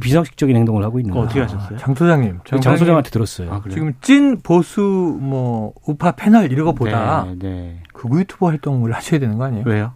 비상식적인 0.00 0.54
행동을 0.56 0.84
하고 0.84 1.00
있는 1.00 1.12
거예요. 1.12 1.24
어떻게 1.24 1.40
하셨어요? 1.40 1.76
장 1.78 1.94
소장님, 1.94 2.38
장 2.62 2.76
소장한테 2.76 3.10
들었어요. 3.10 3.52
아, 3.52 3.60
지금 3.68 3.94
찐 4.00 4.40
보수 4.40 4.80
뭐 5.20 5.72
우파 5.86 6.12
패널 6.12 6.52
이런 6.52 6.66
것보다 6.66 7.24
네, 7.24 7.36
네. 7.40 7.82
극우 7.92 8.20
유튜버 8.20 8.46
활동을 8.46 8.92
하셔야 8.92 9.18
되는 9.18 9.36
거 9.38 9.44
아니에요? 9.44 9.64
왜요? 9.66 9.92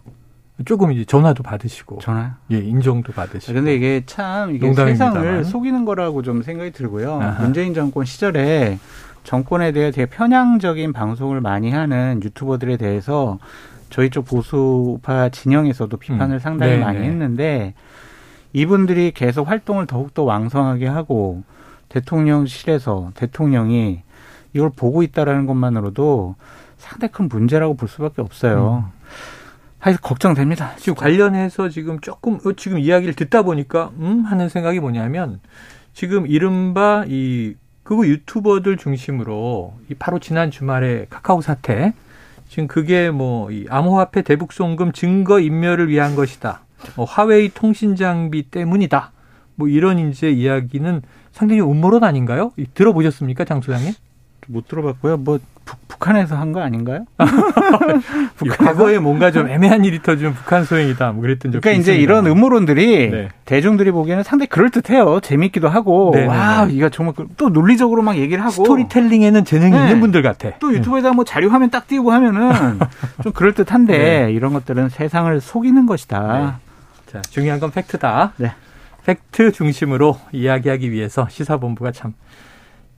조금 0.65 0.91
이제 0.91 1.05
전화도 1.05 1.41
받으시고 1.41 1.99
전화 1.99 2.35
예 2.51 2.59
인정도 2.59 3.13
받으시고 3.13 3.53
근데 3.53 3.73
이게 3.73 4.03
참 4.05 4.53
이게 4.53 4.67
농담입니다만. 4.67 5.13
세상을 5.13 5.45
속이는 5.45 5.85
거라고 5.85 6.21
좀 6.21 6.43
생각이 6.43 6.71
들고요 6.71 7.19
아하. 7.19 7.41
문재인 7.41 7.73
정권 7.73 8.05
시절에 8.05 8.77
정권에 9.23 9.71
대해 9.71 9.91
되게 9.91 10.05
편향적인 10.05 10.93
방송을 10.93 11.41
많이 11.41 11.71
하는 11.71 12.21
유튜버들에 12.23 12.77
대해서 12.77 13.39
저희 13.89 14.09
쪽 14.09 14.25
보수파 14.25 15.29
진영에서도 15.29 15.95
비판을 15.97 16.37
음. 16.37 16.39
상당히 16.39 16.73
네네. 16.73 16.83
많이 16.83 16.99
했는데 16.99 17.73
이분들이 18.53 19.11
계속 19.11 19.49
활동을 19.49 19.85
더욱더 19.85 20.23
왕성하게 20.23 20.87
하고 20.87 21.43
대통령실에서 21.89 23.11
대통령이 23.15 24.01
이걸 24.53 24.69
보고 24.75 25.03
있다라는 25.03 25.45
것만으로도 25.45 26.35
상당히 26.77 27.11
큰 27.11 27.29
문제라고 27.29 27.75
볼 27.75 27.87
수밖에 27.87 28.21
없어요. 28.21 28.85
음. 28.85 29.01
하여튼 29.79 29.99
걱정됩니다. 30.01 30.75
지금 30.77 30.95
관련해서 30.95 31.69
지금 31.69 31.99
조금 31.99 32.35
어, 32.45 32.53
지금 32.55 32.79
이야기를 32.79 33.15
듣다 33.15 33.41
보니까 33.41 33.91
음 33.97 34.21
하는 34.21 34.47
생각이 34.47 34.79
뭐냐면 34.79 35.39
지금 35.93 36.27
이른바 36.27 37.03
이 37.07 37.55
그리고 37.91 38.07
유튜버들 38.07 38.77
중심으로 38.77 39.73
이 39.89 39.95
바로 39.95 40.17
지난 40.17 40.49
주말에 40.49 41.07
카카오 41.09 41.41
사태 41.41 41.91
지금 42.47 42.65
그게 42.65 43.11
뭐 43.11 43.51
이 43.51 43.65
암호화폐 43.69 44.21
대북 44.21 44.53
송금 44.53 44.93
증거 44.93 45.41
인멸을 45.41 45.89
위한 45.89 46.15
것이다. 46.15 46.61
뭐 46.95 47.03
화웨이 47.03 47.49
통신 47.53 47.97
장비 47.97 48.43
때문이다. 48.43 49.11
뭐 49.55 49.67
이런 49.67 49.99
이제 49.99 50.31
이야기는 50.31 51.01
상당히 51.33 51.59
음모론 51.59 52.05
아닌가요? 52.05 52.53
들어보셨습니까, 52.75 53.43
장 53.43 53.59
소장님? 53.59 53.91
못 54.47 54.69
들어봤고요. 54.69 55.17
뭐 55.17 55.39
북, 55.65 56.07
한에서 56.07 56.35
한 56.35 56.51
거 56.51 56.61
아닌가요? 56.61 57.05
과거에 58.57 58.97
뭔가 58.99 59.31
좀 59.31 59.47
애매한 59.47 59.85
일이 59.85 60.01
터지면 60.01 60.33
북한 60.33 60.63
소행이다. 60.65 61.11
뭐 61.11 61.21
그랬던 61.21 61.51
적이 61.51 61.61
그러니까 61.61 61.79
이제 61.81 61.95
이런 61.95 62.25
음모론들이 62.25 63.11
네. 63.11 63.29
대중들이 63.45 63.91
보기에는 63.91 64.23
상당히 64.23 64.47
그럴 64.49 64.69
듯해요. 64.71 65.19
재밌기도 65.21 65.69
하고 65.69 66.11
네네네. 66.13 66.29
와 66.33 66.65
이거 66.69 66.89
정말 66.89 67.13
그또 67.15 67.49
논리적으로 67.49 68.01
막 68.01 68.17
얘기를 68.17 68.41
하고 68.43 68.51
스토리텔링에는 68.51 69.45
재능이 69.45 69.71
네. 69.71 69.83
있는 69.83 69.99
분들 69.99 70.21
같아. 70.23 70.49
또 70.59 70.73
유튜브에다 70.73 71.11
뭐 71.13 71.23
자료 71.23 71.49
화면 71.49 71.69
딱 71.69 71.87
띄우고 71.87 72.11
하면은 72.11 72.79
좀 73.23 73.31
그럴 73.33 73.53
듯한데 73.53 73.97
네. 74.25 74.31
이런 74.31 74.53
것들은 74.53 74.89
세상을 74.89 75.39
속이는 75.39 75.85
것이다. 75.85 76.57
네. 77.05 77.11
자 77.11 77.21
중요한 77.29 77.59
건 77.59 77.71
팩트다. 77.71 78.33
네. 78.37 78.53
팩트 79.05 79.51
중심으로 79.51 80.19
이야기하기 80.31 80.91
위해서 80.91 81.27
시사본부가 81.29 81.91
참 81.91 82.13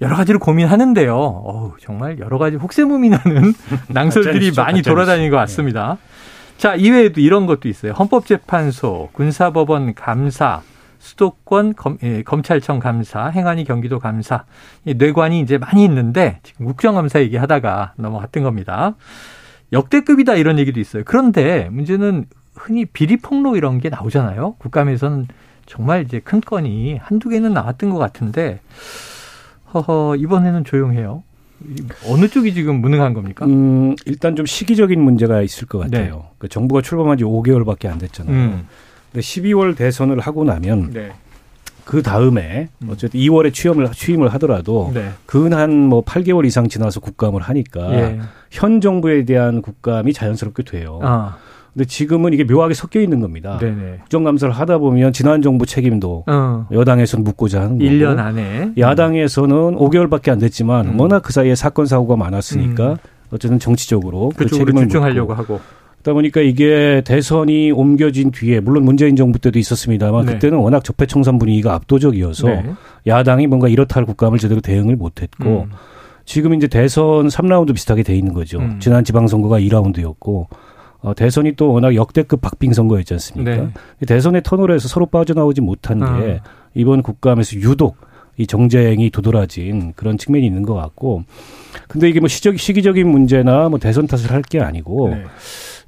여러 0.02 0.16
가지로 0.16 0.40
고민하는데요. 0.40 1.16
어우, 1.16 1.74
정말 1.80 2.20
여러 2.20 2.38
가지 2.38 2.58
혹세무민하는 2.58 3.54
낭설들이 3.90 4.52
많이 4.56 4.82
돌아다니는 4.82 5.30
것 5.30 5.38
같습니다. 5.38 5.98
자, 6.58 6.76
이외에도 6.76 7.20
이런 7.22 7.46
것도 7.46 7.68
있어요. 7.68 7.94
헌법재판소, 7.94 9.10
군사법원 9.14 9.96
감사, 9.96 10.62
수도권 11.00 11.74
검, 11.76 11.98
예, 12.04 12.24
검찰청 12.24 12.80
감사, 12.80 13.28
행안위 13.28 13.66
경기도 13.66 14.00
감사, 14.00 14.46
뇌관이 14.84 15.42
이제 15.42 15.58
많이 15.58 15.84
있는데 15.84 16.40
지금 16.44 16.66
국정감사 16.66 17.20
얘기하다가 17.22 17.94
넘어갔던 17.98 18.44
겁니다. 18.44 18.96
역대급이다 19.74 20.36
이런 20.36 20.60
얘기도 20.60 20.80
있어요. 20.80 21.04
그런데 21.06 21.68
문제는 21.70 22.26
흔히 22.56 22.86
비리 22.86 23.18
폭로 23.18 23.58
이런 23.58 23.80
게 23.80 23.90
나오잖아요. 23.90 24.56
국감에서는 24.60 25.28
정말 25.66 26.04
이제 26.04 26.20
큰 26.20 26.40
건이 26.40 27.00
한두 27.02 27.30
개는 27.30 27.54
나왔던 27.54 27.90
것 27.90 27.98
같은데 27.98 28.62
허허, 29.74 30.16
이번에는 30.18 30.64
조용해요. 30.64 31.24
어느 32.08 32.28
쪽이 32.28 32.54
지금 32.54 32.82
무능한 32.82 33.14
겁니까? 33.14 33.46
음, 33.46 33.96
일단 34.06 34.36
좀 34.36 34.46
시기적인 34.46 35.00
문제가 35.00 35.42
있을 35.42 35.68
것 35.68 35.80
같아요. 35.80 36.16
네. 36.16 36.30
그 36.38 36.50
정부가 36.50 36.82
출범한 36.82 37.18
지 37.18 37.24
5개월밖에 37.24 37.88
안 37.88 37.98
됐잖아요. 38.00 38.36
음. 38.36 38.68
근데 39.12 39.22
12월 39.22 39.76
대선을 39.76 40.20
하고 40.20 40.44
나면 40.44 40.92
네. 40.92 41.14
그 41.86 42.02
다음에 42.02 42.70
음. 42.82 42.90
어쨌든 42.92 43.20
2월에 43.20 43.54
취임을 43.54 43.92
취임을 43.92 44.30
하더라도 44.34 44.92
네. 44.94 45.12
근한 45.26 45.72
뭐 45.72 46.04
8개월 46.04 46.46
이상 46.46 46.68
지나서 46.68 47.00
국감을 47.00 47.42
하니까 47.42 47.94
예. 47.94 48.20
현 48.52 48.82
정부에 48.82 49.26
대한 49.26 49.62
국감이 49.62 50.14
자연스럽게 50.14 50.64
돼요. 50.64 51.00
아. 51.04 51.38
근데 51.74 51.86
지금은 51.86 52.34
이게 52.34 52.44
묘하게 52.44 52.76
섞여 52.76 53.02
있는 53.02 53.20
겁니다. 53.20 53.58
네네. 53.60 53.98
국정감사를 54.02 54.54
하다 54.54 54.78
보면 54.78 55.12
지난 55.12 55.42
정부 55.42 55.66
책임도 55.66 56.26
어. 56.28 56.68
여당에서는 56.72 57.24
묻고자 57.24 57.62
하는 57.62 57.80
거고 57.80 57.90
1년 57.90 58.20
안에 58.20 58.74
야당에서는 58.78 59.76
5개월밖에 59.76 60.30
안 60.30 60.38
됐지만 60.38 60.90
음. 60.90 61.00
워낙 61.00 61.22
그 61.22 61.34
사이에 61.34 61.56
사건 61.56 61.88
사고가 61.88 62.16
많았으니까 62.16 62.92
음. 62.92 62.98
어쨌든 63.32 63.58
정치적으로 63.58 64.32
그 64.36 64.46
책임을 64.46 64.84
집중하려고 64.84 65.34
하고 65.34 65.60
그러다 66.04 66.14
보니까 66.14 66.42
이게 66.42 67.02
대선이 67.06 67.72
옮겨진 67.72 68.32
뒤에 68.32 68.60
물론 68.60 68.84
문재인 68.84 69.16
정부 69.16 69.40
때도 69.40 69.58
있었습니다만 69.58 70.26
네. 70.26 70.34
그때는 70.34 70.60
워낙 70.60 70.84
적폐청산 70.84 71.40
분위기가 71.40 71.74
압도적이어서 71.74 72.48
네. 72.48 72.74
야당이 73.08 73.48
뭔가 73.48 73.68
이렇다 73.68 73.96
할 73.96 74.06
국감을 74.06 74.38
제대로 74.38 74.62
대응을 74.62 74.96
못했고 74.96 75.68
음. 75.68 75.72
지금 76.26 76.54
이제 76.54 76.68
대선 76.68 77.28
3라운드 77.28 77.74
비슷하게 77.74 78.04
돼 78.04 78.16
있는 78.16 78.34
거죠. 78.34 78.60
음. 78.60 78.80
지난 78.80 79.04
지방선거가 79.04 79.60
2라운드였고 79.60 80.48
어, 81.04 81.14
대선이 81.14 81.54
또 81.58 81.72
워낙 81.72 81.94
역대급 81.96 82.42
박빙 82.42 82.74
선거였지 82.74 83.14
않습니까? 83.14 83.52
네. 83.56 83.70
대선의 84.08 84.42
터널에서 84.44 84.88
서로 84.88 85.06
빠져나오지 85.06 85.62
못한 85.62 86.00
게 86.00 86.40
아. 86.44 86.50
이번 86.74 87.04
국감에서 87.04 87.58
유독 87.58 87.98
이 88.38 88.48
정쟁이 88.48 89.12
도드라진 89.12 89.94
그런 89.96 90.18
측면이 90.18 90.44
있는 90.46 90.64
것 90.64 90.74
같고 90.74 91.24
근데 91.88 92.10
이게 92.10 92.20
뭐 92.20 92.28
시적 92.28 92.58
시기적인 92.58 93.08
문제나 93.08 93.70
뭐 93.70 93.78
대선 93.78 94.08
탓을 94.08 94.32
할 94.32 94.42
게 94.42 94.60
아니고 94.60 95.10
네. 95.10 95.24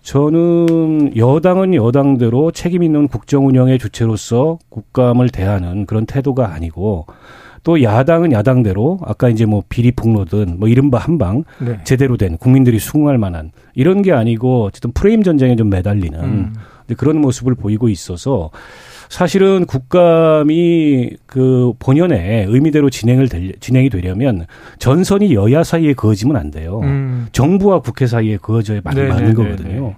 저는 0.04 1.18
여당은 1.18 1.74
여당대로 1.74 2.52
책임 2.52 2.84
있는 2.84 3.08
국정 3.08 3.48
운영의 3.48 3.80
주체로서 3.80 4.60
국감을 4.70 5.30
대하는 5.30 5.88
그런 5.88 6.06
태도가 6.06 6.54
아니고 6.54 7.08
또 7.66 7.82
야당은 7.82 8.32
야당대로 8.32 9.00
아까 9.04 9.28
이제 9.28 9.46
뭐 9.46 9.64
비리 9.68 9.92
폭로든 9.92 10.60
뭐 10.60 10.70
이른바 10.70 11.00
한방 11.00 11.44
네. 11.60 11.80
제대로 11.84 12.16
된 12.16 12.38
국민들이 12.38 12.78
수긍할 12.78 13.18
만한 13.18 13.52
이런 13.74 14.04
게 14.04 14.12
아니고 14.14 14.66
어쨌든 14.66 14.92
프레임 14.94 15.24
전쟁에 15.24 15.56
좀 15.56 15.72
매달리는 15.72 16.20
음. 16.20 16.54
그런 16.96 17.20
모습을 17.20 17.56
보이고 17.56 17.90
있어서 17.90 18.52
사실은 19.10 19.66
국감이 19.66 21.10
그 21.26 21.74
본연의 21.80 22.46
의미대로 22.48 22.92
진행을 22.92 23.30
될, 23.30 23.54
진행이 23.60 23.90
되려면 23.90 24.46
전선이 24.78 25.34
여야 25.34 25.64
사이에 25.64 25.94
그어지면 25.94 26.38
안 26.38 26.52
돼요. 26.52 26.82
음. 26.84 27.28
정부와 27.32 27.80
국회 27.80 28.06
사이에 28.06 28.38
그어져야 28.38 28.82
맞는 28.84 29.08
네네네네. 29.08 29.34
거거든요. 29.34 29.96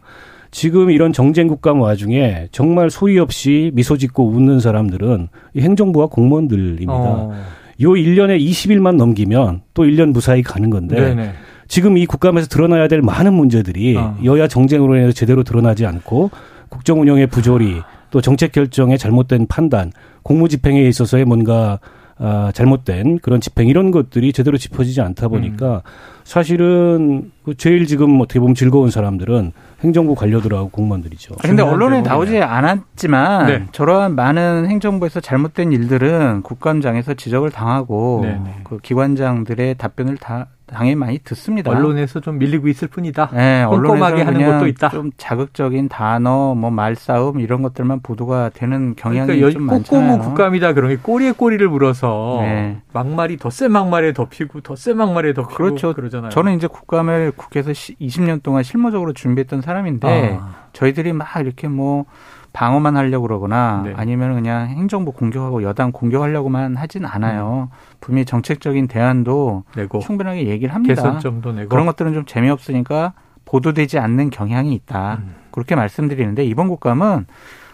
지금 0.51 0.91
이런 0.91 1.13
정쟁 1.13 1.47
국감 1.47 1.81
와중에 1.81 2.47
정말 2.51 2.89
소위 2.89 3.19
없이 3.19 3.71
미소 3.73 3.97
짓고 3.97 4.27
웃는 4.27 4.59
사람들은 4.59 5.27
행정부와 5.57 6.07
공무원들입니다. 6.07 6.93
어. 6.93 7.33
요 7.81 7.89
1년에 7.89 8.39
20일만 8.39 8.95
넘기면 8.95 9.61
또 9.73 9.83
1년 9.83 10.11
무사히 10.11 10.41
가는 10.41 10.69
건데 10.69 10.95
네네. 10.95 11.33
지금 11.67 11.97
이 11.97 12.05
국감에서 12.05 12.47
드러나야 12.47 12.87
될 12.87 13.01
많은 13.01 13.33
문제들이 13.33 13.97
어. 13.97 14.17
여야 14.23 14.47
정쟁으로 14.47 14.95
인해서 14.95 15.11
제대로 15.11 15.43
드러나지 15.43 15.85
않고 15.85 16.31
국정 16.69 17.01
운영의 17.01 17.27
부조리 17.27 17.81
또 18.09 18.21
정책 18.21 18.51
결정의 18.51 18.97
잘못된 18.97 19.47
판단, 19.47 19.91
공무 20.23 20.47
집행에 20.47 20.87
있어서의 20.87 21.25
뭔가 21.25 21.79
아, 22.19 22.51
잘못된 22.53 23.19
그런 23.19 23.39
집행 23.41 23.67
이런 23.67 23.91
것들이 23.91 24.33
제대로 24.33 24.57
짚어지지 24.57 25.01
않다 25.01 25.27
보니까 25.27 25.75
음. 25.75 25.81
사실은 26.23 27.31
그 27.45 27.55
제일 27.55 27.85
지금 27.85 28.19
어떻게 28.19 28.39
보면 28.39 28.55
즐거운 28.55 28.89
사람들은 28.89 29.51
행정부 29.81 30.15
관료들하고 30.15 30.69
공무원들이죠. 30.69 31.35
그런데 31.39 31.61
언론에 31.61 32.01
나오지 32.01 32.41
않았지만 32.41 33.47
네. 33.47 33.65
저러한 33.71 34.15
많은 34.15 34.67
행정부에서 34.67 35.19
잘못된 35.19 35.71
일들은 35.71 36.41
국감장에서 36.41 37.13
지적을 37.13 37.51
당하고 37.51 38.21
네네. 38.23 38.39
네. 38.43 38.55
그 38.63 38.79
기관장들의 38.79 39.75
답변을 39.75 40.17
다 40.17 40.47
당연히 40.67 40.95
많이 40.95 41.17
듣습니다. 41.19 41.71
언론에서 41.71 42.19
좀 42.19 42.37
밀리고 42.37 42.67
있을 42.67 42.87
뿐이다. 42.89 43.29
네, 43.33 43.65
꼼꼼하게 43.65 44.21
하는 44.21 44.45
것도 44.45 44.67
있다. 44.67 44.89
좀 44.89 45.11
자극적인 45.17 45.87
단어, 45.89 46.53
뭐 46.55 46.69
말싸움 46.69 47.39
이런 47.39 47.61
것들만 47.61 48.01
보도가 48.01 48.51
되는 48.53 48.93
경향이 48.95 49.27
그러니까 49.27 49.51
좀 49.51 49.63
많잖아요. 49.63 50.11
꼬꼬무 50.11 50.23
국감이다 50.25 50.73
그러니 50.73 50.97
꼬리에 50.97 51.31
꼬리를 51.31 51.67
물어서 51.67 52.39
네. 52.41 52.77
막말이 52.93 53.37
더 53.37 53.49
센 53.49 53.71
막말에 53.71 54.13
덮이고 54.13 54.61
더 54.61 54.75
센 54.75 54.97
막말에 54.97 55.33
덮이고 55.33 55.55
그렇죠. 55.55 55.93
그러잖아요. 55.93 56.29
저는 56.29 56.55
이제 56.55 56.67
국감을 56.67 57.31
국회에서 57.35 57.71
20년 57.71 58.43
동안 58.43 58.63
실무적으로 58.63 59.13
준비했던 59.13 59.61
사람인데 59.61 60.37
아. 60.41 60.66
저희들이 60.77 61.11
막 61.11 61.27
이렇게 61.39 61.67
뭐 61.67 62.05
방어만 62.53 62.95
하려고 62.97 63.27
그러거나 63.27 63.81
네. 63.83 63.93
아니면 63.95 64.35
그냥 64.35 64.67
행정부 64.67 65.11
공격하고 65.11 65.63
여당 65.63 65.91
공격하려고만 65.91 66.75
하진 66.75 67.05
않아요. 67.05 67.69
음. 67.71 67.75
분명히 67.99 68.25
정책적인 68.25 68.87
대안도 68.87 69.63
내고 69.75 69.99
충분하게 69.99 70.47
얘기를 70.47 70.73
합니다. 70.75 70.93
개선점도 70.93 71.53
내고 71.53 71.69
그런 71.69 71.87
것들은 71.87 72.13
좀 72.13 72.25
재미없으니까 72.25 73.13
보도되지 73.45 73.97
않는 73.97 74.29
경향이 74.29 74.73
있다. 74.73 75.15
음. 75.21 75.35
그렇게 75.49 75.75
말씀드리는데 75.75 76.45
이번 76.45 76.67
국감은 76.67 77.25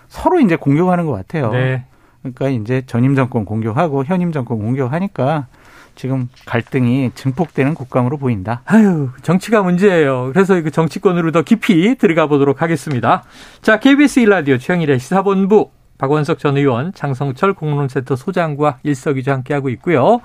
서로 0.07 0.39
이제 0.39 0.55
공격하는 0.55 1.05
것 1.05 1.11
같아요. 1.11 1.51
네. 1.51 1.85
그러니까 2.21 2.47
이제 2.49 2.83
전임 2.85 3.15
정권 3.15 3.43
공격하고 3.43 4.05
현임 4.05 4.31
정권 4.31 4.59
공격하니까 4.59 5.47
지금 5.95 6.29
갈등이 6.45 7.11
증폭되는 7.15 7.73
국감으로 7.73 8.17
보인다. 8.17 8.61
아유, 8.65 9.09
정치가 9.21 9.61
문제예요. 9.61 10.31
그래서 10.33 10.61
그 10.61 10.71
정치권으로 10.71 11.31
더 11.31 11.41
깊이 11.41 11.95
들어가 11.95 12.27
보도록 12.27 12.61
하겠습니다. 12.61 13.23
자, 13.61 13.79
KBS 13.79 14.21
일라디오 14.21 14.57
최영일의 14.57 14.99
시사본부 14.99 15.71
박원석 15.97 16.39
전 16.39 16.57
의원, 16.57 16.93
장성철 16.93 17.53
공론센터 17.53 18.15
소장과 18.15 18.79
일석이조 18.83 19.31
함께하고 19.31 19.69
있고요. 19.69 20.21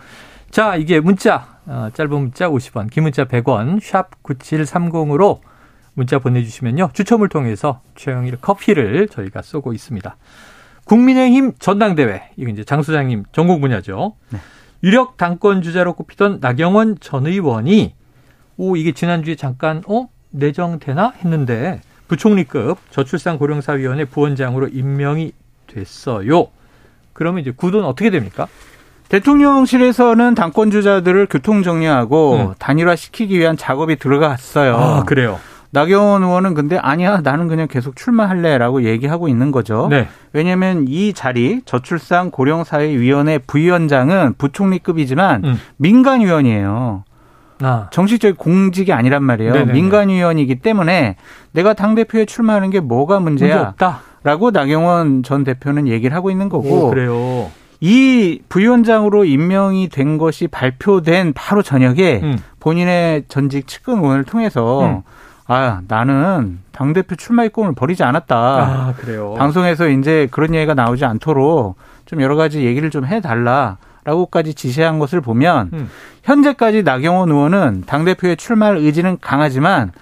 자, 0.50 0.76
이게 0.76 0.98
문자, 0.98 1.58
어, 1.66 1.90
짧은 1.92 2.10
문자 2.10 2.48
50원, 2.48 2.90
긴 2.90 3.04
문자 3.04 3.24
100원, 3.26 3.80
샵 3.82 4.22
9730으로 4.22 5.40
문자 5.94 6.18
보내주시면요. 6.18 6.90
추첨을 6.94 7.28
통해서 7.28 7.82
최영일 7.96 8.38
커피를 8.40 9.08
저희가 9.08 9.42
쏘고 9.42 9.72
있습니다. 9.72 10.16
국민의힘 10.84 11.52
전당대회, 11.58 12.30
이거 12.36 12.50
이제 12.50 12.64
장 12.64 12.82
소장님 12.82 13.24
전공 13.32 13.60
분야죠. 13.60 14.14
네. 14.30 14.38
유력 14.82 15.16
당권 15.16 15.62
주자로 15.62 15.94
꼽히던 15.94 16.38
나경원 16.40 16.98
전 17.00 17.26
의원이 17.26 17.94
오 18.56 18.76
이게 18.76 18.92
지난주에 18.92 19.34
잠깐 19.34 19.82
어 19.88 20.08
내정되나 20.30 21.12
했는데 21.18 21.80
부총리급 22.08 22.78
저출산 22.90 23.38
고령사위원회 23.38 24.04
부원장으로 24.06 24.68
임명이 24.68 25.32
됐어요. 25.66 26.48
그러면 27.12 27.42
이제 27.42 27.50
구도는 27.50 27.86
어떻게 27.86 28.10
됩니까? 28.10 28.46
대통령실에서는 29.08 30.34
당권 30.34 30.70
주자들을 30.70 31.26
교통 31.26 31.62
정리하고 31.62 32.34
음. 32.34 32.54
단일화시키기 32.58 33.38
위한 33.38 33.56
작업이 33.56 33.96
들어갔어요. 33.96 34.76
아, 34.76 35.04
그래요. 35.04 35.40
나경원 35.70 36.22
의원은 36.22 36.54
근데 36.54 36.78
아니야 36.78 37.20
나는 37.22 37.48
그냥 37.48 37.68
계속 37.68 37.96
출마할래라고 37.96 38.84
얘기하고 38.84 39.28
있는 39.28 39.50
거죠. 39.52 39.88
네. 39.90 40.08
왜냐하면 40.32 40.86
이 40.88 41.12
자리 41.12 41.60
저출산 41.64 42.30
고령사회위원회 42.30 43.38
부위원장은 43.38 44.34
부총리급이지만 44.38 45.44
음. 45.44 45.60
민간위원이에요. 45.76 47.04
아. 47.60 47.88
정식적 47.90 48.38
공직이 48.38 48.92
아니란 48.92 49.24
말이에요. 49.24 49.52
네네네. 49.52 49.72
민간위원이기 49.72 50.56
때문에 50.60 51.16
내가 51.52 51.74
당 51.74 51.94
대표에 51.94 52.24
출마하는 52.24 52.70
게 52.70 52.80
뭐가 52.80 53.20
문제야? 53.20 53.74
라고 54.22 54.50
나경원 54.50 55.22
전 55.22 55.44
대표는 55.44 55.88
얘기를 55.88 56.14
하고 56.16 56.30
있는 56.30 56.48
거고. 56.48 56.86
오, 56.86 56.90
그래요. 56.90 57.50
이 57.80 58.40
부위원장으로 58.48 59.24
임명이 59.24 59.88
된 59.88 60.18
것이 60.18 60.48
발표된 60.48 61.32
바로 61.34 61.62
저녁에 61.62 62.20
음. 62.22 62.38
본인의 62.60 63.24
전직 63.28 63.68
측근 63.68 63.98
의원을 63.98 64.24
통해서 64.24 64.86
음. 64.86 65.02
아, 65.48 65.80
나는 65.88 66.60
당대표 66.72 67.16
출마의 67.16 67.48
꿈을 67.48 67.74
버리지 67.74 68.04
않았다. 68.04 68.36
아, 68.36 68.94
그래요. 68.98 69.34
방송에서 69.38 69.88
이제 69.88 70.28
그런 70.30 70.54
얘기가 70.54 70.74
나오지 70.74 71.06
않도록 71.06 71.76
좀 72.04 72.20
여러 72.20 72.36
가지 72.36 72.64
얘기를 72.64 72.90
좀 72.90 73.04
해달라. 73.06 73.78
라고까지 74.04 74.54
지시한 74.54 74.98
것을 74.98 75.20
보면 75.20 75.70
음. 75.74 75.90
현재까지 76.22 76.82
나경원 76.82 77.30
의원은 77.30 77.84
당대표에 77.86 78.36
출마할 78.36 78.78
의지는 78.78 79.18
강하지만 79.20 79.92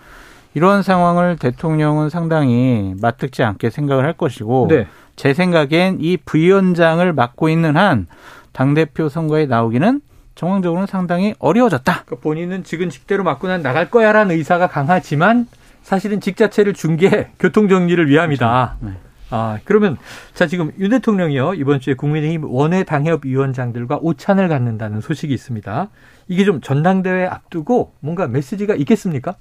이런 0.55 0.83
상황을 0.83 1.37
대통령은 1.37 2.09
상당히 2.09 2.95
맞듣지 3.01 3.43
않게 3.43 3.71
생각을 3.71 4.05
할 4.05 4.13
것이고 4.13 4.69
네. 4.71 4.87
제 5.17 5.35
생각엔 5.35 5.99
이 6.01 6.17
부위원장을 6.19 7.13
맡고 7.13 7.49
있는 7.49 7.77
한 7.77 8.07
당대표 8.53 9.09
선거에 9.09 9.47
나오기는 9.47 10.01
정황적으로는 10.37 10.87
상당히 10.87 11.35
어려워졌다. 11.41 12.05
그러니까 12.05 12.17
본인은 12.23 12.63
지금 12.63 12.89
직대로 12.91 13.25
맞고 13.25 13.49
난 13.49 13.63
나갈 13.63 13.91
거야라는 13.91 14.37
의사가 14.37 14.69
강하지만 14.69 15.47
사실은 15.83 16.21
직 16.21 16.37
자체를 16.37 16.73
준 16.75 16.97
게 16.97 17.29
교통 17.41 17.69
정리를 17.69 18.09
위함이다. 18.09 18.77
그렇죠. 18.79 18.95
네. 18.97 19.01
아, 19.31 19.59
그러면 19.65 19.97
자 20.35 20.47
지금 20.47 20.71
윤 20.79 20.91
대통령이요 20.91 21.55
이번 21.55 21.81
주에 21.81 21.95
국민의힘 21.95 22.45
원외 22.45 22.85
당협 22.85 23.25
위원장들과 23.25 23.99
오찬을 24.01 24.49
갖는다는 24.49 25.01
소식이 25.01 25.35
있습니다. 25.35 25.89
이게 26.29 26.45
좀 26.45 26.61
전당대회 26.61 27.27
앞두고 27.27 27.95
뭔가 28.01 28.29
메시지가 28.29 28.75
있겠습니까? 28.77 29.35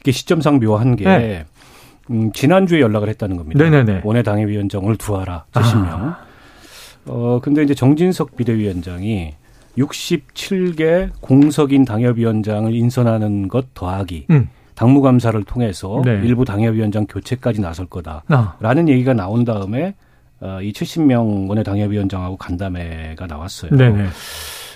이게 0.00 0.12
시점상 0.12 0.60
묘한 0.60 0.94
게 0.94 1.04
네. 1.04 1.44
음, 2.10 2.32
지난주에 2.32 2.80
연락을 2.80 3.08
했다는 3.08 3.36
겁니다. 3.36 3.64
네네네. 3.64 4.02
원외 4.04 4.22
당협위원장을 4.22 4.94
두하라 4.96 5.46
70명. 5.52 5.88
아. 5.90 6.18
어 7.06 7.40
근데 7.42 7.62
이제 7.62 7.74
정진석 7.74 8.36
비대위원장이 8.36 9.34
67개 9.78 11.10
공석인 11.20 11.84
당협위원장을 11.84 12.72
인선하는 12.72 13.48
것 13.48 13.74
더하기 13.74 14.26
음. 14.30 14.48
당무감사를 14.74 15.42
통해서 15.44 16.02
네. 16.04 16.20
일부 16.24 16.44
당협위원장 16.44 17.06
교체까지 17.06 17.60
나설 17.60 17.86
거다라는 17.86 18.88
아. 18.88 18.88
얘기가 18.88 19.14
나온 19.14 19.44
다음에 19.44 19.94
어, 20.40 20.60
이 20.60 20.72
70명 20.72 21.48
원의 21.48 21.64
당협위원장하고 21.64 22.36
간담회가 22.36 23.26
나왔어요. 23.26 23.70
네네. 23.70 24.06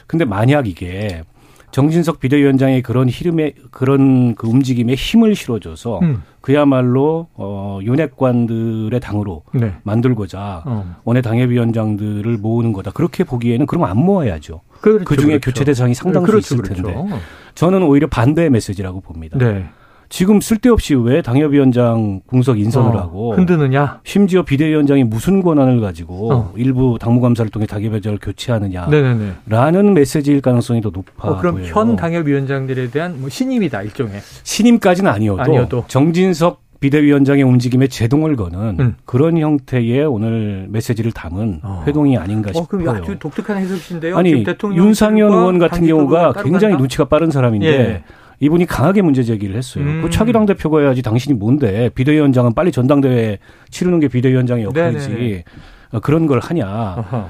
근데 0.06 0.24
만약 0.24 0.66
이게 0.66 1.22
정진석 1.70 2.20
비대위원장의 2.20 2.82
그런 2.82 3.08
흐름에 3.08 3.52
그런 3.70 4.34
그 4.34 4.46
움직임에 4.46 4.94
힘을 4.94 5.34
실어줘서 5.34 6.00
음. 6.00 6.22
그야말로 6.40 7.28
어 7.34 7.78
윤핵관들의 7.82 8.98
당으로 9.00 9.42
네. 9.52 9.74
만들고자 9.82 10.62
어. 10.64 10.96
원외 11.04 11.20
당협위원장들을 11.20 12.38
모으는 12.38 12.72
거다. 12.72 12.92
그렇게 12.92 13.22
보기에는 13.24 13.66
그러면 13.66 13.90
안 13.90 13.98
모아야죠. 13.98 14.62
그렇죠, 14.80 15.04
그 15.04 15.16
중에 15.16 15.38
그렇죠. 15.38 15.50
교체 15.50 15.64
대상이 15.64 15.94
상당수 15.94 16.30
그렇죠, 16.30 16.54
있을 16.54 16.62
텐데 16.64 16.92
그렇죠. 16.92 17.18
저는 17.54 17.82
오히려 17.82 18.06
반대의 18.06 18.50
메시지라고 18.50 19.00
봅니다. 19.00 19.38
네. 19.38 19.66
지금 20.10 20.40
쓸데없이 20.40 20.94
왜 20.94 21.20
당협위원장 21.20 22.22
공석 22.26 22.58
인선을 22.58 22.96
어, 22.96 23.00
하고 23.00 23.34
흔드느냐? 23.34 24.00
심지어 24.04 24.42
비대위원장이 24.42 25.04
무슨 25.04 25.42
권한을 25.42 25.80
가지고 25.82 26.32
어. 26.32 26.52
일부 26.56 26.96
당무감사를 26.98 27.50
통해 27.50 27.66
당협위원장을 27.66 28.18
교체하느냐라는 28.22 29.94
메시지일 29.94 30.40
가능성이 30.40 30.80
더 30.80 30.88
높아. 30.90 31.28
어, 31.28 31.36
그럼 31.38 31.56
보여요. 31.56 31.72
현 31.74 31.94
당협위원장들에 31.96 32.90
대한 32.90 33.20
뭐 33.20 33.28
신임이다 33.28 33.82
일종의. 33.82 34.20
신임까지는 34.44 35.10
아니어도, 35.10 35.42
아니어도. 35.42 35.84
정진석 35.88 36.62
비대위원장의 36.80 37.42
움직임에 37.42 37.88
제동을 37.88 38.36
거는 38.36 38.76
음. 38.78 38.96
그런 39.04 39.36
형태의 39.38 40.04
오늘 40.04 40.66
메시지를 40.70 41.12
담은 41.12 41.60
어. 41.62 41.82
회동이 41.86 42.16
아닌가 42.16 42.52
싶어요. 42.52 42.62
어, 42.62 42.66
그럼 42.68 42.96
아주 42.96 43.18
독특한 43.18 43.56
해석인데요. 43.58 44.16
아니 44.16 44.44
윤상현 44.74 45.32
의원 45.32 45.58
같은 45.58 45.86
경우가 45.86 46.34
굉장히 46.34 46.72
간다? 46.72 46.78
눈치가 46.78 47.04
빠른 47.06 47.30
사람인데 47.30 47.66
예. 47.66 48.04
이분이 48.40 48.66
강하게 48.66 49.02
문제 49.02 49.24
제기를 49.24 49.56
했어요. 49.56 49.84
음. 49.84 50.02
그 50.02 50.10
차기당 50.10 50.46
대표가 50.46 50.80
해야지 50.80 51.02
당신이 51.02 51.36
뭔데 51.36 51.90
비대위원장은 51.94 52.54
빨리 52.54 52.70
전당대회 52.70 53.38
치르는 53.70 53.98
게 53.98 54.06
비대위원장의 54.06 54.64
역할이지 54.64 55.08
네네네. 55.08 55.44
어, 55.92 56.00
그런 56.00 56.26
걸 56.26 56.38
하냐. 56.38 56.66
어허. 56.66 57.28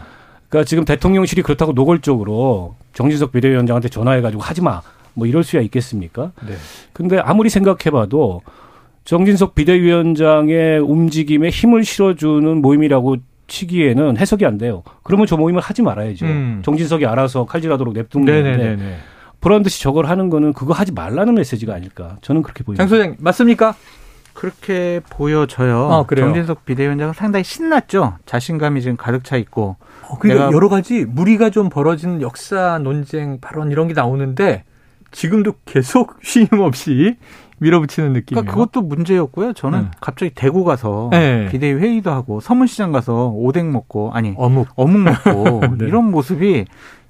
그러니까 0.51 0.67
지금 0.67 0.85
대통령실이 0.85 1.43
그렇다고 1.43 1.73
노골적으로 1.73 2.75
정진석 2.93 3.33
비대위원장한테 3.33 3.89
전화해가지고 3.89 4.43
하지 4.43 4.61
마. 4.63 4.83
뭐 5.15 5.27
이럴 5.27 5.43
수야 5.43 5.63
있겠습니까? 5.63 6.33
네. 6.47 6.55
근데 6.93 7.19
아무리 7.19 7.49
생각해봐도 7.51 8.43
정진석 9.09 9.55
비대위원장의 9.55 10.81
움직임에 10.81 11.49
힘을 11.49 11.83
실어주는 11.83 12.61
모임이라고 12.61 13.17
치기에는 13.47 14.19
해석이 14.19 14.45
안 14.45 14.59
돼요. 14.59 14.83
그러면 15.03 15.27
저 15.27 15.39
모임을 15.39 15.63
하지 15.63 15.81
말아야죠. 15.81 16.27
음. 16.27 16.61
정진석이 16.63 17.07
알아서 17.07 17.47
칼질하도록 17.47 17.95
냅두는 17.95 18.27
건데 18.27 18.99
보란 19.41 19.63
듯이 19.63 19.83
저걸 19.83 20.05
하는 20.05 20.29
거는 20.29 20.53
그거 20.53 20.75
하지 20.75 20.93
말라는 20.93 21.37
메시지가 21.37 21.73
아닐까. 21.73 22.19
저는 22.21 22.43
그렇게 22.43 22.63
보입니다. 22.63 22.85
장 22.85 22.89
소장 22.91 23.17
맞습니까? 23.19 23.75
그렇게 24.35 25.01
보여져요. 25.09 25.87
어, 25.87 26.07
정진석 26.07 26.67
비대위원장은 26.67 27.15
상당히 27.15 27.45
신났죠. 27.45 28.19
자신감이 28.27 28.83
지금 28.83 28.99
가득 28.99 29.25
차 29.25 29.39
있고. 29.39 29.77
어, 30.03 30.19
그러니까 30.19 30.53
여러 30.53 30.69
가지 30.69 31.07
무리가 31.07 31.49
좀 31.49 31.71
벌어지는 31.71 32.21
역사 32.21 32.79
논쟁 32.79 33.41
발언 33.41 33.71
이런 33.71 33.89
게 33.89 33.95
나오는데 33.95 34.65
지금도 35.13 35.55
계속 35.65 36.19
쉼 36.23 36.47
없이 36.61 37.17
밀어붙이는 37.59 38.13
느낌이에요. 38.13 38.45
그러니까 38.45 38.53
그것도 38.53 38.83
문제였고요. 38.87 39.53
저는 39.53 39.83
네. 39.83 39.91
갑자기 40.01 40.33
대구 40.35 40.65
가서 40.65 41.09
네. 41.13 41.49
비대위 41.51 41.75
회의도 41.81 42.11
하고 42.11 42.41
서문시장 42.41 42.93
가서 42.93 43.29
오뎅 43.29 43.73
먹고 43.73 44.11
아니 44.13 44.35
어묵 44.37 44.69
어묵 44.77 45.01
먹고 45.01 45.61
네. 45.79 45.87
이런 45.87 46.11
모습이 46.11 46.65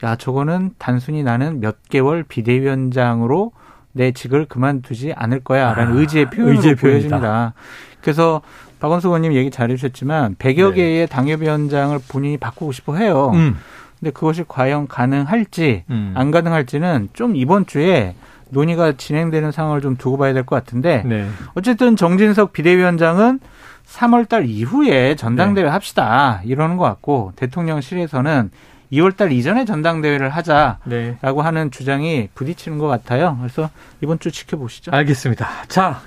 야 0.04 0.16
저거는 0.16 0.70
단순히 0.78 1.22
나는 1.22 1.60
몇 1.60 1.76
개월 1.88 2.22
비대위원장으로 2.22 3.52
내 3.92 4.12
직을 4.12 4.46
그만두지 4.46 5.12
않을 5.16 5.40
거야라는 5.40 5.96
아, 5.96 6.00
의지의 6.00 6.30
표현으로 6.30 6.56
의지의 6.56 6.76
보여집니다. 6.76 7.54
그래서 8.00 8.42
박원석 8.80 9.10
의원님 9.10 9.32
얘기 9.34 9.50
잘해주셨지만 9.50 10.36
100여 10.36 10.70
네. 10.70 10.74
개의 10.76 11.06
당협위원장을 11.08 11.98
본인이 12.08 12.36
바꾸고 12.36 12.72
싶어 12.72 12.94
해요. 12.96 13.32
음. 13.34 13.56
근데 13.98 14.12
그것이 14.12 14.44
과연 14.46 14.86
가능할지 14.86 15.84
음. 15.90 16.12
안 16.14 16.30
가능할지는 16.30 17.08
좀 17.12 17.34
이번 17.34 17.66
주에 17.66 18.14
논의가 18.50 18.92
진행되는 18.92 19.52
상황을 19.52 19.80
좀 19.80 19.96
두고 19.96 20.16
봐야 20.18 20.32
될 20.32 20.44
것 20.44 20.56
같은데 20.56 21.02
네. 21.04 21.28
어쨌든 21.54 21.96
정진석 21.96 22.52
비대위원장은 22.52 23.40
3월 23.86 24.28
달 24.28 24.46
이후에 24.46 25.14
전당대회 25.16 25.64
네. 25.64 25.70
합시다 25.70 26.40
이러는 26.44 26.76
것 26.76 26.84
같고 26.84 27.32
대통령실에서는 27.36 28.50
2월 28.92 29.16
달 29.16 29.32
이전에 29.32 29.64
전당대회를 29.66 30.30
하자라고 30.30 30.78
네. 30.86 31.16
하는 31.22 31.70
주장이 31.70 32.28
부딪히는 32.34 32.78
것 32.78 32.86
같아요. 32.86 33.36
그래서 33.38 33.68
이번 34.02 34.18
주 34.18 34.30
지켜보시죠. 34.30 34.92
알겠습니다. 34.92 35.46
자, 35.68 36.00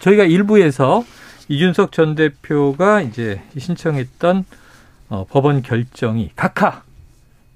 저희가 0.00 0.24
일부에서 0.24 1.04
이준석 1.48 1.92
전 1.92 2.16
대표가 2.16 3.00
이제 3.02 3.40
신청했던 3.56 4.44
어, 5.08 5.24
법원 5.30 5.62
결정이 5.62 6.32
각하 6.34 6.82